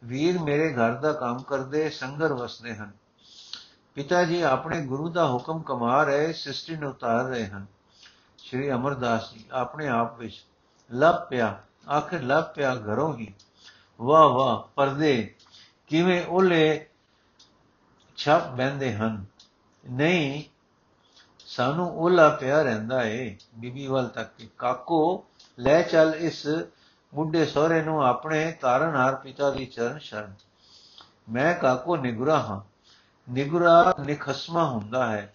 [0.04, 2.90] ਵੀਰ ਮੇਰੇ ਘਰ ਦਾ ਕੰਮ ਕਰਦੇ, ਸੰਗਰ ਵਸਦੇ ਹਨ।
[3.94, 7.66] ਪਿਤਾ ਜੀ ਆਪਣੇ ਗੁਰੂ ਦਾ ਹੁਕਮ ਕਮਾ ਰਹੇ, ਸਿਸਟਰੀ ਨੂੰ ਉਤਾਰ ਰਹੇ ਹਨ।
[8.38, 10.44] ਸ਼੍ਰੀ ਅਮਰਦਾਸ ਜੀ ਆਪਣੇ ਆਪ ਵਿੱਚ,
[10.92, 11.60] ਲੱਭ ਪਿਆ,
[11.90, 13.34] ਆਖਰ ਲੱਭ ਪਿਆ ਘਰੋਂ ਹੀ।
[14.00, 15.34] ਵਾਹ ਵਾਹ ਪਰਦੇ
[15.86, 16.86] ਕਿਵੇਂ ਉਹਲੇ
[18.16, 19.24] ਛੱਪ ਬੰਦੇ ਹਨ।
[19.90, 20.42] ਨਹੀਂ,
[21.46, 25.24] ਸਾਨੂੰ ਉਹਲਾ ਪਿਆ ਰਹਿੰਦਾ ਏ, ਬੀਬੀ ਵੱਲ ਤੱਕ ਕਿ। ਕਾਕੋ,
[25.58, 26.46] ਲੈ ਚੱਲ ਇਸ
[27.14, 30.34] ਬੁੱਢੇ ਸਹੁਰੇ ਨੂੰ ਆਪਣੇ ਤਾਰਨਹਾਰ ਪਿਤਾ ਦੀ ਚਰਨ ਸ਼ਰਨ।
[31.32, 32.76] ਮੈਂ ਕਾਕੋ ਨਿਗਰਾ ਹਾਂ।
[33.32, 35.34] ਨਿਗਰਾ ਨਿਖਸਮਾ ਹੁੰਦਾ ਹੈ।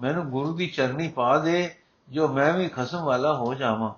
[0.00, 1.74] ਮੈਨੂੰ ਗੁਰੂ ਦੀ ਚਰਨੀ ਪਾ ਦੇ,
[2.08, 3.94] ਜੋ ਮੈਂ ਵੀ ਖਸਮ ਵਾਲਾ ਹੋ ਜਾਵਾਂ।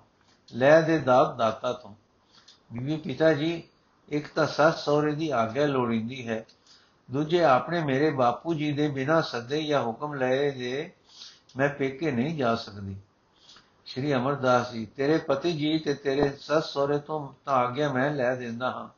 [0.55, 1.95] ਲੈ ਦੇ ਦਾਤ ਦਾਤਾ ਤੋਂ।
[2.73, 3.63] ਬੀਬੀ ਪਿਤਾ ਜੀ
[4.09, 6.45] ਇੱਕ ਤਾਂ ਸੱਸ ਸਹੁਰੇ ਦੀ ਆਗਿਆ ਲੋੜੀਂਦੀ ਹੈ।
[7.11, 10.91] ਦੂਜੇ, ਆਪਣੇ ਮੇਰੇ ਬਾਪੂ ਜੀ ਦੇ ਬਿਨਾ ਸੱਦੇ ਜਾਂ ਹੁਕਮ ਲਏ ਦੇ
[11.57, 12.95] ਮੈਂ ਪੇਕੇ ਨਹੀਂ ਜਾ ਸਕਦੀ।
[13.85, 18.35] ਸ਼੍ਰੀ ਅਮਰਦਾਸ ਜੀ, ਤੇਰੇ ਪਤੀ ਜੀ ਤੇ ਤੇਰੇ ਸੱਸ ਸਹੁਰੇ ਤੋਂ ਤਾਂ ਆਗਿਆ ਮੈਂ ਲੈ
[18.35, 18.89] ਦਿੰਦਾ ਹਾਂ।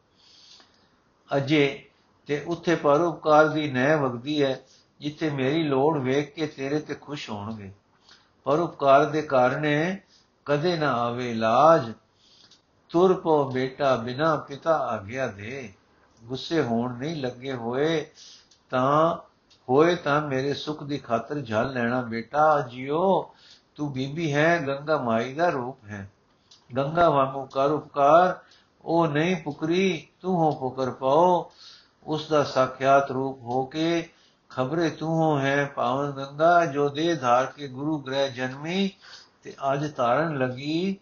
[1.38, 1.86] ਅਜੇ
[2.26, 4.60] ਤੇ ਉੱਥੇ ਪਰਉਪਕਾਰ ਦੀ ਨਹਿ ਵਗਦੀ ਹੈ,
[5.00, 7.72] ਜਿੱਥੇ ਮੇਰੀ ਲੋੜ ਵੇਖ ਕੇ ਤੇਰੇ ਤੇ ਖੁਸ਼ ਹੋਣਗੇ।
[8.44, 10.00] ਪਰਉਪਕਾਰ ਦੇ ਕਾਰਨੇ
[10.46, 11.94] ਕਦੇ ਨਾ ਆਵੇ, ਲਾਜ
[12.92, 15.74] ਤੁਰ ਪੋ ਬੇਟਾ, ਬਿਨਾ ਪਿਤਾ ਆਗਿਆ ਦੇ।
[16.24, 18.06] ਗੁੱਸੇ ਹੋਣ ਨਹੀਂ ਲੱਗੇ ਹੋਏ,
[18.70, 19.18] ਤਾਂ
[19.70, 23.34] ਹੋਏ ਤਾਂ ਮੇਰੇ ਸੁਖ ਦੀ ਖਾਤਰ ਝਲ ਲੈਣਾ ਬੇਟਾ, ਜਿਓ,
[23.76, 26.12] ਤੂੰ ਬੀਬੀ ਹੈ, ਗੰਗਾ ਮਾਈ ਦਾ ਰੂਪ ਹੈ।
[26.78, 28.40] ਗੰਗਾ ਵਾਂਗੂ ਕਰ ਉਪਕਾਰ,
[28.86, 31.52] ਉਹ ਨਹੀਂ ਪੁਕਰੀ ਤੂੰ ਹੋ ਪੁਕਰ ਪਾਓ।
[32.06, 34.10] ਉਸ ਦਾ ਸਾਖਿਆਤ ਰੂਪ ਹੋ ਕੇ
[34.50, 38.92] ਖਬਰੇ ਤੂੰ ਹੋ ਹੈ ਪਾਵਨ ਗੰਗਾ, ਜੋ ਦੇ ਧਾਰ ਕੇ ਗੁਰੂ ਗ੍ਰਹਿ ਜਨਮੀ
[39.44, 40.98] ਤੇ ਅੱਜ ਤਾਰਨ ਲਗੀ।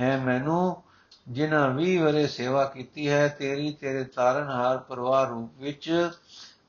[0.00, 0.82] ਹੈ ਮੈਨੂੰ,
[1.28, 6.10] ਜਿਨ੍ਹਾਂ 20 ਵਰੇ ਸੇਵਾ ਕੀਤੀ ਹੈ, ਤੇਰੀ ਤੇਰੇ ਤਾਰਨਹਾਰ ਪਰਿਵਾਰ ਰੂਪ ਵਿੱਚ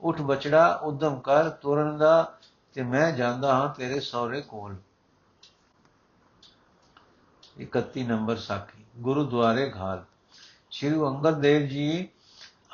[0.02, 2.38] ਉਠ ਬਚੜਾ, ਉਦਮ ਕਰ ਤੁਰਨ ਦਾ,
[2.74, 4.76] ਤੇ ਮੈਂ ਜਾਂਦਾ ਹਾਂ ਤੇਰੇ ਸਹੁਰੇ ਕੋਲ।
[7.60, 10.04] 31 ਨੰਬਰ ਸਾਖੀ, ਗੁਰਦੁਆਰੇ ਘਾਲ
[10.72, 12.10] ਸ਼੍ਰੀ ਅੰਗਦ ਦੇਵ ਜੀ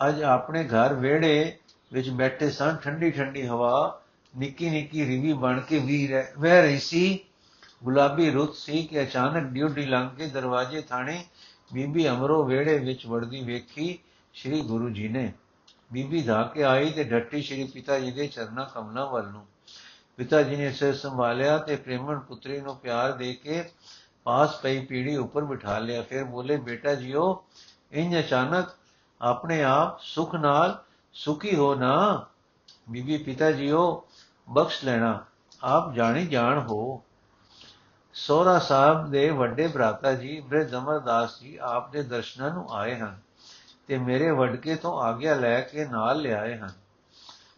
[0.07, 1.59] ਅੱਜ ਆਪਣੇ ਘਰ ਵਿਹੜੇ
[1.93, 4.01] ਵਿੱਚ ਬੈਠੇ ਸਨ ਠੰਡੀ ਠੰਡੀ ਹਵਾ
[4.37, 7.19] ਨਿੱਕੀ ਨਿੱਕੀ ਰਿਵੀ ਬਣ ਕੇ ਵੀ ਵਹਿ ਰਹੀ ਸੀ।
[7.83, 11.25] ਗੁਲਾਬੀ ਰੁੱਤ ਸੀ ਕਿ ਅਚਾਨਕ ਡਿਊਟੀ ਲੰਘ ਕੇ ਦਰਵਾਜ਼ੇ ਥਾਣੇ
[11.73, 13.99] ਬੀਬੀ ਅਮਰੋ ਵਿਹੜੇ ਵਿੱਚ ਵੜਦੀ ਵੇਖੀ
[14.33, 15.33] ਸ੍ਰੀ ਗੁਰੂ ਜੀ ਨੇ।
[15.93, 19.47] ਬੀਬੀ ਧਾ ਕੇ ਆਈ ਤੇ ਡੱਟੀ ਸ੍ਰੀ ਪਿਤਾ ਜੀ ਦੇ ਚਰਨਾਂ ਕਮਲਾਂ ਵੱਲ ਨੂੰ।
[20.17, 23.69] ਪਿਤਾ ਜੀ ਨੇ ਸਿਰ ਸੰਭਾਲਿਆ ਤੇ ਪ੍ਰੇਮਣ ਪੁੱਤਰੀ ਨੂੰ ਪਿਆਰ ਦੇ ਕੇ
[24.23, 27.45] ਪਾਸ ਪਈ ਪੀੜੀ ਉੱਪਰ ਬਿਠਾ ਲਿਆ। ਫਿਰ ਬੋਲੇ, ਬੇਟਾ ਜੀਓ,
[27.91, 28.65] ਇੰਜ ਅਚਾਨਕ
[29.21, 30.83] ਆਪਣੇ ਆਪ ਸੁਖ ਨਾਲ
[31.13, 32.25] ਸੁਖੀ ਹੋ ਨਾ।
[32.89, 34.07] ਬੀਬੀ ਪਿਤਾ ਜੀਓ,
[34.49, 35.25] ਬਖਸ਼ ਲੈਣਾ।
[35.63, 37.03] ਆਪ ਜਾਣੀ ਜਾਣ ਹੋ।
[38.13, 43.17] ਸੋਹਰਾ ਸਾਹਿਬ ਦੇ ਵੱਡੇ ਭਰਾਤਾ ਜੀ ਬ੍ਰਿਧ ਅਮਰਦਾਸ ਜੀ, ਆਪ ਦੇ ਦਰਸ਼ਨਾਂ ਨੂੰ ਆਏ ਹਨ
[43.87, 46.69] ਤੇ ਮੇਰੇ ਵਡਕੇ ਤੋਂ ਆਗਿਆ ਲੈ ਕੇ ਨਾਲ ਲਿਆਏ ਹਨ।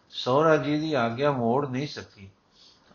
[0.10, 2.30] ਸੋਹਰਾ ਜੀ ਦੀ ਆਗਿਆ ਮੋੜ ਨਹੀਂ ਸਕੀ।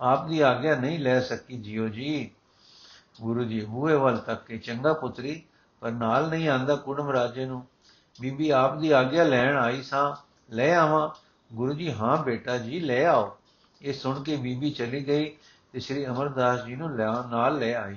[0.00, 2.30] ਆਪ ਦੀ ਆਗਿਆ ਨਹੀਂ ਲੈ ਸਕੀ, ਜੀਓ ਜੀ।
[3.20, 5.42] ਗੁਰੂ ਜੀ, ਬੂਹੇ ਵੱਲ ਤੱਕ ਕੇ ਚੰਗਾ ਪੁੱਤਰੀ,
[5.80, 7.66] ਪਰ ਨਾਲ ਨਹੀਂ ਆਂਦਾ ਕੁੜਮ ਰਾਜੇ ਨੂੰ।
[8.20, 10.16] ਬੀਬੀ, ਆਪ ਦੀ ਆਗਿਆ ਲੈਣ ਆਈ ਸਾਂ,
[10.54, 11.10] ਲੈ ਆਵਾਂ।
[11.54, 13.36] ਗੁਰੂ ਜੀ, ਹਾਂ ਬੇਟਾ ਜੀ, ਲੈ ਆਓ।
[13.82, 15.36] ਇਹ ਸੁਣ ਕੇ ਬੀਬੀ ਚਲੀ ਗਈ।
[15.76, 16.88] ਤੇ ਸ੍ਰੀ ਅਮਰਦਾਸ ਜੀ ਨੂੰ
[17.30, 17.96] ਨਾਲ ਲੈ ਆਈ।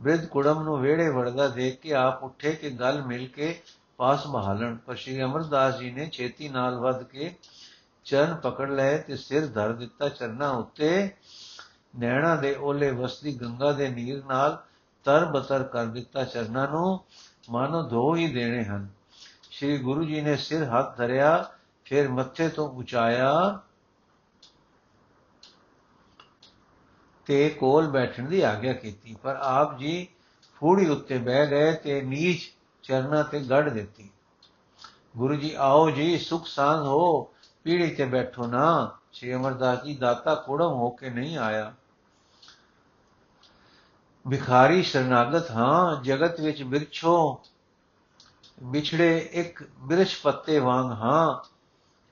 [0.00, 3.60] ਬ੍ਰਿਧ ਕੁੜਮ ਨੂੰ ਵੇੜੇ ਵੜਦਾ ਦੇਖ ਕੇ ਆਪ ਉੱਠੇ ਕਿ ਗੱਲ ਮਿਲ ਕੇ
[3.96, 7.34] ਪਾਸ ਬਹਾਲਣ। ਪਰ ਸ੍ਰੀ ਅਮਰਦਾਸ ਜੀ ਨੇ ਛੇਤੀ ਨਾਲ ਵੱਧ ਕੇ
[8.04, 11.10] ਚਰਨ ਪਕੜ ਲਏ ਤੇ ਸਿਰ ਧਰ ਦਿੱਤਾ ਚਰਨਾਂ ਉੱਤੇ।
[11.98, 14.62] ਨੈਣਾ ਦੇ ਓਲੇ ਵਸਦੀ ਗੰਗਾ ਦੇ ਨੀਰ ਨਾਲ
[15.04, 17.00] ਤਰ ਬਤਰ ਕਰ ਦਿੱਤਾ ਚਰਨਾਂ ਨੂੰ।
[17.50, 18.88] ਮਾਨੋ ਧੋ ਹੀ ਦੇਣੇ ਹਨ।
[19.50, 21.50] ਸ੍ਰੀ ਗੁਰੂ ਜੀ ਨੇ ਸਿਰ ਹੱਥ ਧਰਿਆ,
[21.84, 23.60] ਫਿਰ ਮੱਥੇ ਤੋਂ ਉਚਾਇਆ।
[27.26, 30.08] ਤੇ ਕੋਲ ਬੈਠਣ ਦੀ ਆਗਿਆ ਕੀਤੀ, ਪਰ ਆਪ ਜੀ
[30.60, 32.52] ਫੂੜੀ ਉੱਤੇ ਬਹਿ ਗਏ ਤੇ ਨੀਚ
[32.82, 34.10] ਚਰਨਾਂ ਤੇ ਗੜ ਦਿੱਤੀ।
[35.16, 37.22] ਗੁਰੂ ਜੀ, ਆਓ ਜੀ, ਸੁਖ ਸਾਂਝ ਹੋ,
[37.64, 41.72] ਪੀੜੀ ਤੇ ਬੈਠੋ ਨਾ, ਸ਼੍ਰੀ ਅਮਰਦਾਸ ਜੀ, ਦਾਤਾ ਕੋੜਮ ਹੋ ਕੇ ਨਹੀਂ ਆਇਆ।
[44.30, 47.40] ਭਿਖਾਰੀ ਸ਼ਰਨਾਗਤ ਹਾਂ, ਜਗਤ ਵਿੱਚ ਬਿਰਛੋ,
[48.62, 51.50] ਵਿਛੜੇ ਇੱਕ ਬਿਰਛ ਪੱਤੇ ਵਾਂਗ ਹਾਂ।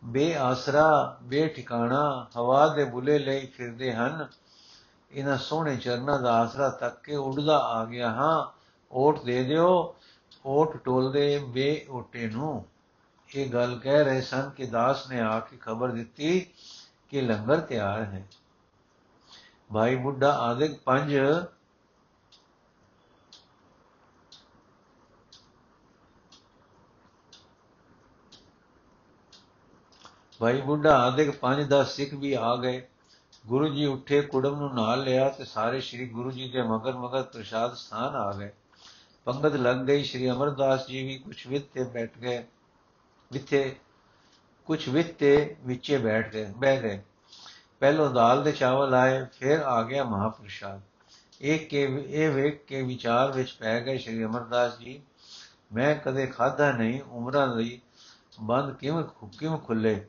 [0.04, 4.28] ਬੇਆਸਰਾ, ਬੇਠਿਕਾਣਾ, ਹਵਾ ਦੇ ਬੁਲੇ ਲਈ ਫਿਰਦੇ ਹਨ।
[5.12, 8.58] ਇਹਨਾਂ ਸੋਹਣੇ ਚਰਨਾਂ ਦਾ ਆਸਰਾ ਤੱਕ ਕੇ ਉੱਡਦਾ ਆ ਗਿਆ ਹਾਂ।
[8.92, 9.96] ਓਟ ਦੇ ਦਿਓ।
[10.46, 12.66] ਓਟ ਟੋਲਦੇ ਬੇ ਓਟੇ ਨੂੰ।
[13.34, 16.46] ਇਹ ਗੱਲ ਕਹਿ ਰਹੇ ਸਨ ਕਿ ਦਾਸ ਨੇ ਆ ਕੇ ਖਬਰ ਦਿੱਤੀ
[17.08, 18.28] ਕਿ ਲੰਗਰ ਤਿਆਰ ਹੈ।
[19.74, 21.16] ਭਾਈ ਬੁੱਢਾ ਆਦਿਕ ਪੰਜ
[30.38, 32.88] ਭਾਈ ਬੁੱਢਾ ਆਦਿਕ ਪੰਜ ਦਾ ਸਿੱਖ ਵੀ ਆ ਗਏ।
[33.46, 37.22] ਗੁਰੂ ਜੀ ਉੱਠੇ, ਕੁੜਮ ਨੂੰ ਨਾਲ ਲਿਆ ਤੇ ਸਾਰੇ ਸ੍ਰੀ ਗੁਰੂ ਜੀ ਦੇ ਮਗਰ ਮਗਰ
[37.22, 38.50] ਪ੍ਰਸ਼ਾਦ ਸਥਾਨ ਆ ਗਏ।
[39.24, 42.44] ਪੰਗਤ ਲੱਗ ਗਈ, ਸ੍ਰੀ ਅਮਰਦਾਸ ਜੀ ਵੀ ਕੁਛ ਵਿਤ ਤੇ ਬੈਠ ਗਏ।
[43.32, 43.76] ਵਿਥੇ,
[44.66, 47.02] ਕੁਛ ਵਿਤ ਤੇ ਵਿੱਚੇ ਬੈਠ ਗਏ, ਬਹਿ ਗਏ।
[47.80, 50.80] ਪਹਿਲੋ ਦਾਲ ਦੇ ਚਾਵਲ ਆਏ ਫਿਰ ਆ ਗਿਆ ਮਹਾਪ੍ਰਸ਼ਾਦ।
[51.40, 55.02] ਇੱਕ ਕੇ, ਇਹ ਵੇਖ ਕੇ ਵਿਚਾਰ ਵਿੱਚ ਪੈ ਗਏ ਸ੍ਰੀ ਅਮਰਦਾਸ ਜੀ।
[55.72, 57.80] ਮੈਂ ਕਦੇ ਖਾਦਾ ਨਹੀਂ, ਉਮਰਾਂ ਲਈ
[58.40, 59.04] ਬੰਦ ਕਿਵੇਂ
[59.38, 60.06] ਕਿਵੇਂ ਖੁੱਲੇ?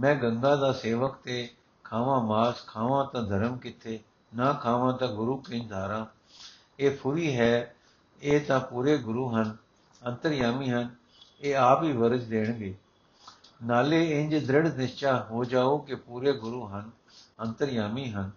[0.00, 1.50] ਮੈਂ ਗੰਗਾ ਦਾ ਸੇਵਕ ਤੇ
[1.94, 4.00] ਖਾਵਾਂ ਮਾਸ, ਖਾਵਾਂ ਤਾਂ ਧਰਮ ਕਿੱਥੇ,
[4.36, 6.06] ਨਾ ਖਾਵਾਂ ਤਾਂ ਗੁਰੂ ਕੀ ਧਾਰਾ।
[6.80, 7.74] ਇਹ ਫੁਰੀ ਹੈ,
[8.22, 9.56] ਇਹ ਤਾਂ ਪੂਰੇ ਗੁਰੂ ਹਨ,
[10.06, 10.94] ਅੰਤਰਯਾਮੀ ਹਨ,
[11.40, 12.74] ਇਹ ਆਪ ਹੀ ਵਰਜ ਦੇਣਗੇ।
[13.64, 16.90] ਨਾਲੇ ਇੰਜ ਦ੍ਰਿੜ ਨਿਸ਼ਚਾ ਹੋ ਜਾਓ ਕਿ ਪੂਰੇ ਗੁਰੂ ਹਨ,
[17.40, 18.30] ਅੰਤਰਯਾਮੀ ਹਨ।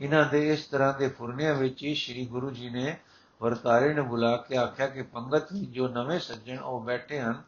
[0.00, 2.96] ਇਹਨਾਂ ਦੇ ਇਸ ਤਰ੍ਹਾਂ ਦੇ ਫੁਰਨਿਆਂ ਵਿੱਚ ਹੀ ਸ੍ਰੀ ਗੁਰੂ ਜੀ ਨੇ
[3.42, 7.42] ਵਰਤਾਰੇ ਨੂੰ ਬੁਲਾ ਕੇ ਆਖਿਆ ਕਿ ਪੰਗਤ ਵਿੱਚ ਜੋ ਨਵੇਂ ਸੱਜਣ ਉਹ ਬੈਠੇ ਹਨ,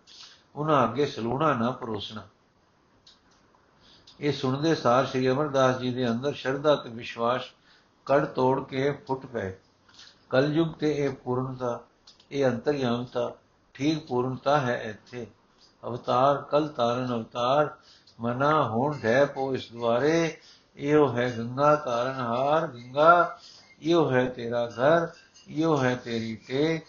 [0.57, 2.23] ਉਹਨਾਂ ਅੱਗੇ ਸਲੂਣਾ ਨਾ ਪਰੋਸਣਾ।
[4.21, 7.43] ਇਹ ਸੁਣਦੇ ਸਾਰ ਸ੍ਰੀ ਅਮਰਦਾਸ ਜੀ ਦੇ ਅੰਦਰ ਸ਼ਰਧਾ ਤੇ ਵਿਸ਼ਵਾਸ
[8.07, 9.53] ਕੜ ਤੋੜ ਕੇ ਫੁੱਟ ਪਏ।
[10.31, 11.81] ਕਲਯੁਗ ਤੇ ਇਹ ਪੂਰਨਤਾ,
[12.33, 13.37] ਇਹ ਅੰਤਰਯਾਮਤਾ,
[13.75, 15.27] ਠੀਕ ਪੂਰਨਤਾ ਹੈ ਇੱਥੇ।
[15.83, 17.77] ਅਵਤਾਰ, ਕਲ ਤਾਰਨ ਅਵਤਾਰ,
[18.21, 20.39] ਮਨਾ ਹੋਣ ਢੈ ਪੋ ਇਸ ਦੁਆਰੇ।
[20.77, 23.39] ਇਹੋ ਹੈ ਗੰਗਾ ਤਾਰਨ ਹਾਰ, ਗੰਗਾ,
[23.83, 25.09] ਇਹੋ ਹੈ ਤੇਰਾ ਘਰ,
[25.49, 26.87] ਇਹੋ ਹੈ ਤੇਰੀ ਟੇਕ,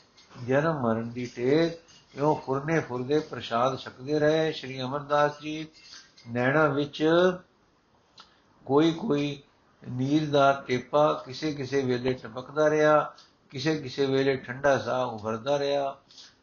[0.47, 1.79] ਜਨਮ ਮਰਨ ਦੀ ਟੇਕ।
[2.17, 5.67] ਇਹੋ ਫੁਰਨੇ ਫੁਰਦੇ ਪ੍ਰਸ਼ਾਦ ਛਕਦੇ ਰਹੇ ਸ਼੍ਰੀ ਅਮਰਦਾਸ ਜੀ।
[6.31, 7.09] ਨੈਣਾ ਵਿੱਚ
[8.65, 9.41] ਕੋਈ ਕੋਈ
[9.89, 13.13] ਨੀਰ ਦਾ ਟੇਪਾ ਕਿਸੇ ਕਿਸੇ ਵੇਲੇ ਟਪਕਦਾ ਰਿਹਾ,
[13.49, 15.97] ਕਿਸੇ ਕਿਸੇ ਵੇਲੇ ਠੰਡਾ ਸਾਹ ਉਭਰਦਾ ਰਿਹਾ।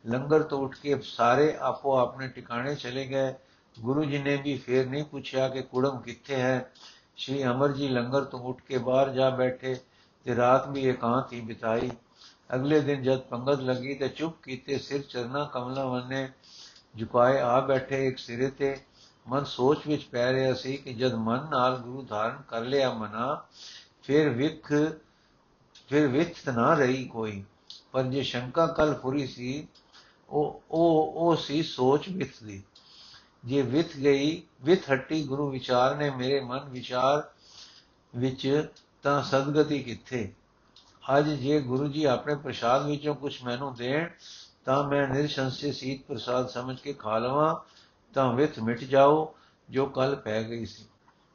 [0.06, 3.34] ਲੰਗਰ ਤੋਂ ਉੱਠ ਕੇ ਸਾਰੇ ਆਪੋ ਆਪਣੇ ਟਿਕਾਣੇ ਚਲੇ ਗਏ।
[3.80, 6.72] ਗੁਰੂ ਜੀ ਨੇ ਵੀ ਫੇਰ ਨਹੀਂ ਪੁੱਛਿਆ ਕਿ ਕੁੜਮ ਕਿੱਥੇ ਹੈ।
[7.16, 9.76] ਸ਼੍ਰੀ ਅਮਰ ਜੀ ਲੰਗਰ ਤੋਂ ਉੱਠ ਕੇ ਬਾਹਰ ਜਾ ਬੈਠੇ
[10.24, 11.90] ਤੇ ਰਾਤ ਵੀ ਇਕਾਂਤ ਹੀ ਬਿਤਾਈ।
[12.54, 16.28] ਅਗਲੇ ਦਿਨ ਜਦ ਪੰਗਤ ਲੱਗੀ ਤੇ ਚੁੱਪ ਕੀਤੇ ਸਿਰ ਚਰਨਾ ਕਮਲਾ ਵੰਨੇ
[16.96, 18.76] ਝੁਕਾਏ ਆ ਬੈਠੇ ਇੱਕ ਸਿਰੇ ਤੇ।
[19.28, 23.44] ਮਨ ਸੋਚ ਵਿੱਚ ਪੈ ਰਿਹਾ ਸੀ ਕਿ ਜਦ ਮਨ ਨਾਲ ਗੁਰੂ ਧਾਰਨ ਕਰ ਲਿਆ ਮਨਾ,
[24.02, 24.72] ਫਿਰ ਵਿਖ,
[25.88, 27.44] ਫਿਰ ਵਿਚ ਨਾ ਰਹੀ ਕੋਈ।
[27.92, 29.68] ਪਰ ਜੇ ਸ਼ੰਕਾ ਕਲ ਫੁਰੀ ਸੀ,
[30.28, 32.62] ਉਹ ਉਹ ਉਹ ਸੀ ਸੋਚ ਵਿਥ ਦੀ।
[33.44, 37.30] ਜੇ ਵਿਥ ਗਈ ਵਿਥ ਹੱਟੀ ਗੁਰੂ ਵਿਚਾਰ ਨੇ ਮੇਰੇ ਮਨ ਵਿਚਾਰ
[38.16, 38.68] ਵਿੱਚ
[39.02, 40.32] ਤਾਂ ਸਦਗਤੀ ਕਿੱਥੇ?
[41.18, 44.08] ਅੱਜ ਜੇ ਗੁਰੂ ਜੀ ਆਪਣੇ ਪ੍ਰਸ਼ਾਦ ਵਿੱਚੋਂ ਕੁਝ ਮੈਨੂੰ ਦੇਣ,
[44.64, 47.54] ਤਾਂ ਮੈਂ ਨਿਰਸ਼ੰਸੇ ਸੀਤ ਪ੍ਰਸਾਦ ਸਮਝ ਕੇ ਖਾ ਲਵਾਂ।
[48.14, 49.35] ਤਾਂ ਵਿਥ ਮਿਟ ਜਾਓ
[49.70, 50.85] ਜੋ ਕੱਲ ਪੈ ਗਈ ਸੀ।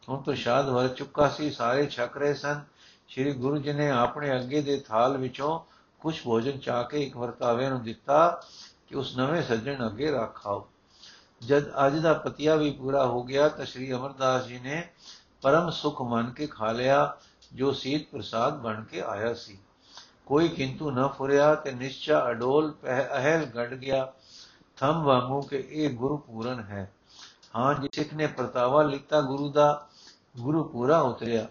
[0.10, 2.62] ਹੁਣ ਪ੍ਰਸ਼ਾਦ ਵਰ ਚੁੱਕਾ ਸੀ, ਸਾਰੇ ਛਕ ਰਹੇ ਸਨ।
[3.10, 5.60] ਸ੍ਰੀ ਗੁਰੂ ਜੀ ਨੇ ਆਪਣੇ ਅੱਗੇ ਦੇ ਥਾਲ ਵਿੱਚੋਂ
[6.00, 8.42] ਕੁਝ ਭੋਜਨ ਚਾ ਕੇ ਇੱਕ ਵਰਤਾਵੇ ਨੂੰ ਦਿੱਤਾ
[8.88, 10.68] ਕਿ ਉਸ ਨਵੇਂ ਸੱਜਣ ਅੱਗੇ ਰੱਖਾਓ
[11.42, 14.90] ਜਦ ਅੱਜ ਦਾ ਪਤਿਆ ਵੀ ਪੂਰਾ ਹੋ ਗਿਆ ਤਾਂ ਸ੍ਰੀ ਅਮਰਦਾਸ ਜੀ ਨੇ
[15.42, 17.18] ਪਰਮ ਸੁਖ ਮੰਨ ਕੇ ਖਾ ਲਿਆ,
[17.54, 19.58] ਜੋ ਸੀਤ ਪ੍ਰਸਾਦ ਬਣ ਕੇ ਆਇਆ ਸੀ।
[20.26, 22.74] ਕੋਈ ਕਿੰਤੂ ਨਾ ਫੁਰਿਆ ਤੇ ਨਿਸ਼ਚਾ ਅਡੋਲ
[23.18, 24.14] ਅਹਲ ਗੜ ਗਿਆ।
[24.80, 26.94] ਥੰਮ ਵਾਂਗੂ ਕਿ ਇਹ ਗੁਰੂ ਪੂਰਨ ਹੈ।
[27.56, 29.88] ਹਾਂ, ਜਿ ਸਿੱਖ ਨੇ ਪ੍ਰਤਾਵਾ ਲਿੱਤਾ, ਗੁਰੂ ਦਾ
[30.38, 31.48] ਗੁਰੂ ਪੂਰਾ ਉਤਰਿਆ।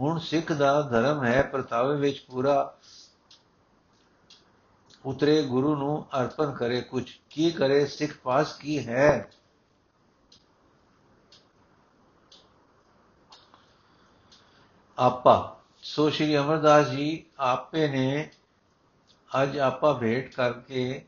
[0.00, 2.76] ਹੁਣ ਸਿੱਖ ਦਾ ਧਰਮ ਹੈ, ਪ੍ਰਤਾਵੇ ਵਿੱਚ ਪੂਰਾ
[5.04, 7.86] ਉਤਰੇ, ਗੁਰੂ ਨੂੰ ਅਰਪਣ ਕਰੇ ਕੁਝ। ਕੀ ਕਰੇ?
[7.86, 9.30] ਸਿੱਖ ਪਾਸ ਕੀ ਹੈ?
[14.98, 18.30] ਆਪਾ। ਸੋ ਸ਼੍ਰੀ ਅਮਰਦਾਸ ਜੀ, ਆਪੇ ਨੇ
[19.42, 21.06] ਅੱਜ ਆਪਾ ਭੇਟ ਕਰਕੇ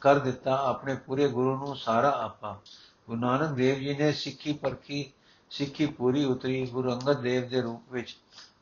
[0.00, 2.60] ਕਰ ਦਿੱਤਾ, ਆਪਣੇ ਪੂਰੇ ਗੁਰੂ ਨੂੰ ਸਾਰਾ ਆਪਾ।
[3.06, 5.12] ਗੁਰੂ ਨਾਨਕ ਦੇਵ ਜੀ ਨੇ ਸਿੱਖੀ ਪਰਖੀ,
[5.50, 8.16] ਸਿੱਖੀ ਪੂਰੀ ਉਤਰੀ ਗੁਰੂ ਅੰਗਦ ਦੇਵ ਦੇ ਰੂਪ ਵਿੱਚ।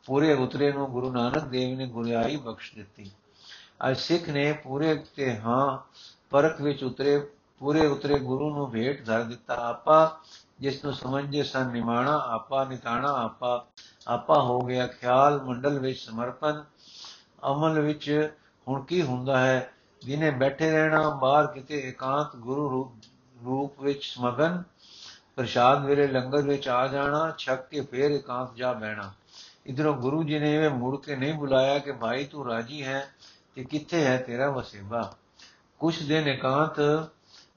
[0.05, 3.11] ਪੂਰੇ ਉਤਰੇ ਨੂੰ ਗੁਰੂ ਨਾਨਕ ਦੇਵ ਨੇ ਗੁਰਿਆਈ ਬਖਸ਼ ਦਿੱਤੀ।
[3.91, 5.79] ਅੱਜ ਸਿੱਖ ਨੇ ਪੂਰੇ ਤੇ ਹਾਂ
[6.31, 10.21] ਪਰਖ ਵਿੱਚ ਉਤਰੇ, ਪੂਰੇ ਉਤਰੇ ਗੁਰੂ ਨੂੰ ਭੇਟ ਧਰ ਦਿੱਤਾ। ਆਪਾ
[10.61, 13.67] ਜਿਸ ਨੂੰ ਸਮਝੇ ਸਨ, ਨਿਮਾਣਾ, ਆਪਾ, ਨਿਤਾਣਾ, ਆਪਾ
[14.09, 16.63] ਆਪਾ ਹੋ ਗਿਆ। ਖਿਆਲ ਮੰਡਲ ਵਿੱਚ ਸਮਰਪਣ,
[17.53, 18.37] ਅਮਲ ਵਿੱਚ
[18.69, 19.74] ਹੁਣ ਕੀ ਹੁੰਦਾ ਹੈ?
[20.05, 22.93] ਜਿਨੇ ਬੈਠੇ ਰਹਿਣਾ, ਬਾਹਰ ਕਿਤੇ ਇਕਾਂਤ ਗੁਰੂ
[23.45, 24.63] ਰੂਪ ਵਿੱਚ ਸਮਗਨ,
[25.37, 29.13] ਪ੍ਰਸ਼ਾਦ ਵੇਲੇ ਲੰਗਰ ਵਿੱਚ ਆ ਜਾਣਾ, ਛੱਕ ਕੇ ਫੇਰ ਇਕਾਂਤ ਜਾ ਬਹਿਣਾ।
[29.67, 33.15] ਇਧਰੋਂ ਗੁਰੂ ਜੀ ਨੇ ਇਹ ਮੁੜ ਕੇ ਨਹੀਂ ਬੁਲਾਇਆ ਕਿ, ਭਾਈ, ਤੂੰ ਰਾਜੀ ਹੈ
[33.55, 35.15] ਕਿ ਕਿੱਥੇ ਹੈ ਤੇਰਾ ਵਸੇਬਾ?
[35.79, 37.09] ਕੁਛ ਦਿਨ ਇਕਾਂਤ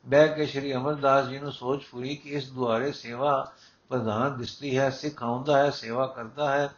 [0.08, 3.52] ਬਹਿ ਕੇ ਸ੍ਰੀ ਅਮਰਦਾਸ ਜੀ ਨੂੰ ਸੋਚ ਪੂਰੀ ਕਿ ਇਸ ਦੁਆਰੇ ਸੇਵਾ
[3.90, 6.70] ਪ੍ਰਧਾਨ ਦਿਸਦੀ ਹੈ, ਸਿੱਖ ਆਉਂਦਾ ਹੈ, ਸੇਵਾ ਕਰਦਾ ਹੈ,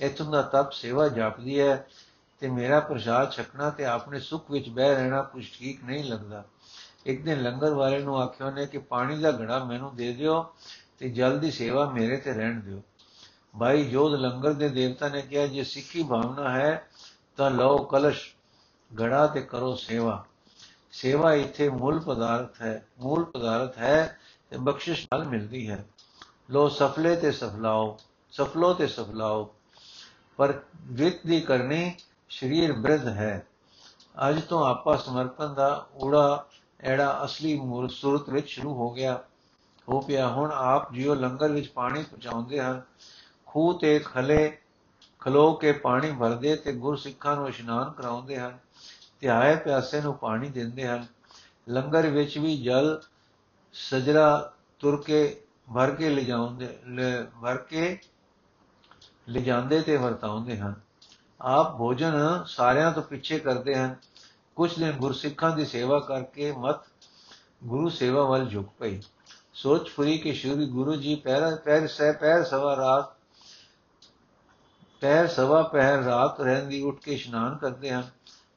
[0.00, 1.86] ਇਥੋਂ ਦਾ ਤਪ ਸੇਵਾ ਜਾਪਦੀ ਹੈ।
[2.40, 6.44] ਤੇ ਮੇਰਾ ਪ੍ਰਸ਼ਾਦ ਛਕਣਾ ਤੇ ਆਪਣੇ ਸੁਖ ਵਿੱਚ ਬਹਿ ਰਹਿਣਾ ਕੁਝ ਠੀਕ ਨਹੀਂ ਲੱਗਦਾ।
[7.06, 10.42] ਇੱਕ ਦਿਨ ਲੰਗਰ ਵਾਲੇ ਨੂੰ ਆਖਿਓ ਨੇ ਕਿ ਪਾਣੀ ਦਾ ਘੜਾ ਮੈਨੂੰ ਦੇ ਦਿਓ
[10.98, 12.82] ਤੇ ਜਲ ਦੀ ਸੇਵਾ ਮੇਰੇ ਤੇ ਰਹਿਣ ਦਿਓ।
[13.58, 16.88] ਭਾਈ ਜੋਧ ਲੰਗਰ ਦੇ ਦੇਵਤਾ ਨੇ ਕਿਹਾ, ਜੇ ਸਿੱਖੀ ਭਾਵਨਾ ਹੈ,
[17.36, 18.28] ਤਾਂ ਲਓ ਕਲਸ਼,
[18.90, 20.24] ਘੜਾ ਤੇ ਕਰੋ ਸੇਵਾ।
[20.92, 24.18] ਸੇਵਾ ਇੱਥੇ ਮੂਲ ਪਦਾਰਥ ਹੈ, ਮੂਲ ਪਦਾਰਥ ਹੈ
[24.50, 25.84] ਤੇ ਬਖਸ਼ਿਸ਼ ਨਾਲ ਮਿਲਦੀ ਹੈ।
[26.50, 27.96] ਲੋ ਸਫਲੇ ਤੇ ਸਫਲਾਓ,
[28.32, 29.54] ਸਫਲੋ ਤੇ ਸਫਲਾਓ,
[30.38, 31.94] ਪਰ ਵਿਤ ਦੀ ਕਰਨੀ
[32.30, 33.46] ਸਰੀਰ ਬ੍ਰਿਧ ਹੈ।
[34.28, 36.46] ਅੱਜ ਤੋਂ ਆਪਾ ਸਮਰਪਣ ਦਾ ਊੜਾ
[36.80, 39.22] ਐੜਾ ਅਸਲੀ ਮੂਲ ਸੂਰਤ ਵਿੱਚ ਸ਼ੁਰੂ ਹੋ ਗਿਆ,
[39.88, 42.82] ਹੋ ਪਿਆ। ਹੁਣ ਆਪ ਜਿਉ ਲੰਗਰ ਵਿੱਚ ਪਾਣੀ ਪਹੁੰਚਾਉਂਦੇ ਹਨ
[43.46, 44.58] ਖੂਹ ਤੇ ਖਲੇ
[45.20, 48.58] ਖਲੋ ਕੇ ਪਾਣੀ ਭਰਦੇ ਤੇ ਗੁਰ ਸਿੱਖਾਂ ਨੂੰ ਇਸ਼ਨਾਨ ਕਰਾਉਂਦੇ ਹਨ
[49.20, 51.06] ਤੇ ਆਏ ਪਿਆਸੇ ਨੂੰ ਪਾਣੀ ਦਿੰਦੇ ਹਨ
[51.68, 53.00] ਲੰਗਰ ਵਿੱਚ ਵੀ ਜਲ
[53.72, 55.42] ਸਜਰਾ ਤੁਰ ਕੇ
[55.74, 56.68] ਭਰ ਕੇ ਲਿਜਾਉਂਦੇ
[57.42, 57.98] ਭਰ ਕੇ
[59.28, 60.74] ਲਿਜਾਂਦੇ ਤੇ ਵਰਤਾਉਂਦੇ ਹਨ
[61.42, 62.12] ਆਪ ਭੋਜਨ
[62.46, 63.96] ਸਾਰਿਆਂ ਤੋਂ ਪਿੱਛੇ ਕਰਦੇ ਹਨ।
[64.56, 66.76] ਕੁਝ ਦਿਨ ਗੁਰਸਿੱਖਾਂ ਦੀ ਸੇਵਾ ਕਰਕੇ ਮਤ
[67.64, 69.00] ਗੁਰੂ ਸੇਵਾ ਵੱਲ ਝੁਕ ਪਈ।
[69.54, 73.12] ਸੋਚ ਫੁਰੀ ਕਿ ਸ਼੍ਰੀ ਗੁਰੂ ਜੀ ਪਹਿਰ ਪਹਿਰ ਸਹਿ ਪਹਿਰ ਸਵਾ ਰਾਤ,
[75.00, 78.10] ਪਹਿਰ ਸਵਾ ਪਹਿਰ ਰਾਤ ਰਹਿੰਦੀ ਉੱਠ ਕੇ ਇਸ਼ਨਾਨ ਕਰਦੇ ਹਨ।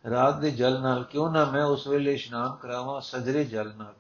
[0.10, 3.94] ਰਾਤ ਦੇ ਜਲ ਨਾਲ ਕਿਉਂ ਨਾ ਮੈਂ ਉਸ ਵੇਲੇ ਇਸ਼ਨਾਨ ਕਰਾਵਾਂ, ਸਜਰੇ ਜਲ ਨਾਲ।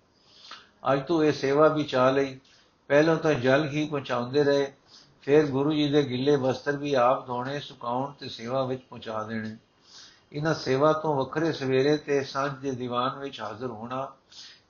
[0.93, 2.39] ਅੱਜ ਤੋਂ ਇਹ ਸੇਵਾ ਵੀ ਚਾ ਲਈ।
[2.87, 4.73] ਪਹਿਲਾਂ ਤਾਂ ਜਲ ਹੀ ਪਹੁੰਚਾਉਂਦੇ ਰਹੇ।
[5.23, 9.57] ਫਿਰ ਗੁਰੂ ਜੀ ਦੇ ਗਿੱਲੇ ਵਸਤਰ ਵੀ ਆਪ ਧੋਣੇ, ਸੁਕਾਉਣ ਤੇ ਸੇਵਾ ਵਿੱਚ ਪਹੁੰਚਾ ਦੇਣੇ।
[10.33, 14.11] ਇਹਨਾਂ ਸੇਵਾ ਤੋਂ ਵੱਖਰੇ ਸਵੇਰੇ ਤੇ ਸਾਂਝ ਦੇ ਦੀਵਾਨ ਵਿੱਚ ਹਾਜ਼ਰ ਹੋਣਾ,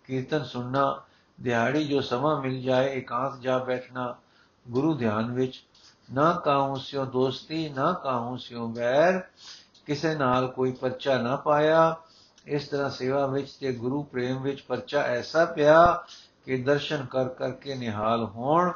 [0.05, 1.01] ਕੀਰਤਨ ਸੁਣਨਾ,
[1.41, 4.15] ਦਿਹਾੜੀ ਜੋ ਸਮਾਂ ਮਿਲ ਜਾਏ, ਇਕਾਂਤ ਜਾ ਬੈਠਣਾ,
[4.69, 5.63] ਗੁਰੂ ਧਿਆਨ ਵਿੱਚ
[6.13, 9.21] ਨਾ ਕਾਹੂ ਸਿਓ ਦੋਸਤੀ, ਨਾ ਕਾਹੂ ਸਿਓ ਵੈਰ,
[9.85, 11.95] ਕਿਸੇ ਨਾਲ ਕੋਈ ਪਰਚਾ ਨਾ ਪਾਇਆ।
[12.45, 16.05] ਇਸ ਤਰ੍ਹਾਂ ਸੇਵਾ ਵਿੱਚ ਤੇ ਗੁਰੂ ਪ੍ਰੇਮ ਵਿੱਚ ਪਰਚਾ ਐਸਾ ਪਿਆ
[16.45, 18.71] ਕਿ ਦਰਸ਼ਨ ਕਰ ਕਰਕੇ ਨਿਹਾਲ ਹੋਣ।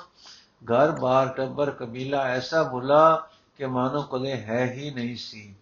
[0.73, 5.55] ਘਰ ਬਾਰ ਟੱਬਰ ਕਬੀਲਾ ਐਸਾ ਭੁਲਾ ਕਿ ਮਾਨੋ ਕਦੇ ਹੈ ਹੀ ਨਹੀਂ ਸੀ।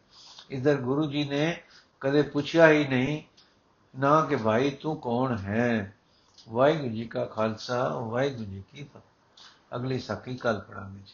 [0.49, 1.63] ਇਧਰ ਗੁਰੂ ਜੀ ਨੇ
[2.01, 3.23] ਕਦੇ ਪੁੱਛਿਆ ਹੀ ਨਹੀਂ,
[3.99, 5.93] ਨਾ ਕਿ ਭਾਈ ਤੂੰ ਕੌਣ ਹੈ?
[6.49, 11.13] ਵਾਹਿਗੁਰੂ ਜੀ ਕਾ ਖਾਲਸਾ, ਵਾਹਿਗੁਰੂ ਜੀ ਕੀ ਫਤਿਹ। ਅਗਲੀ ਸਾਖੀ ਕੱਲ ਪੜਾਂਗੇ ਜੀ।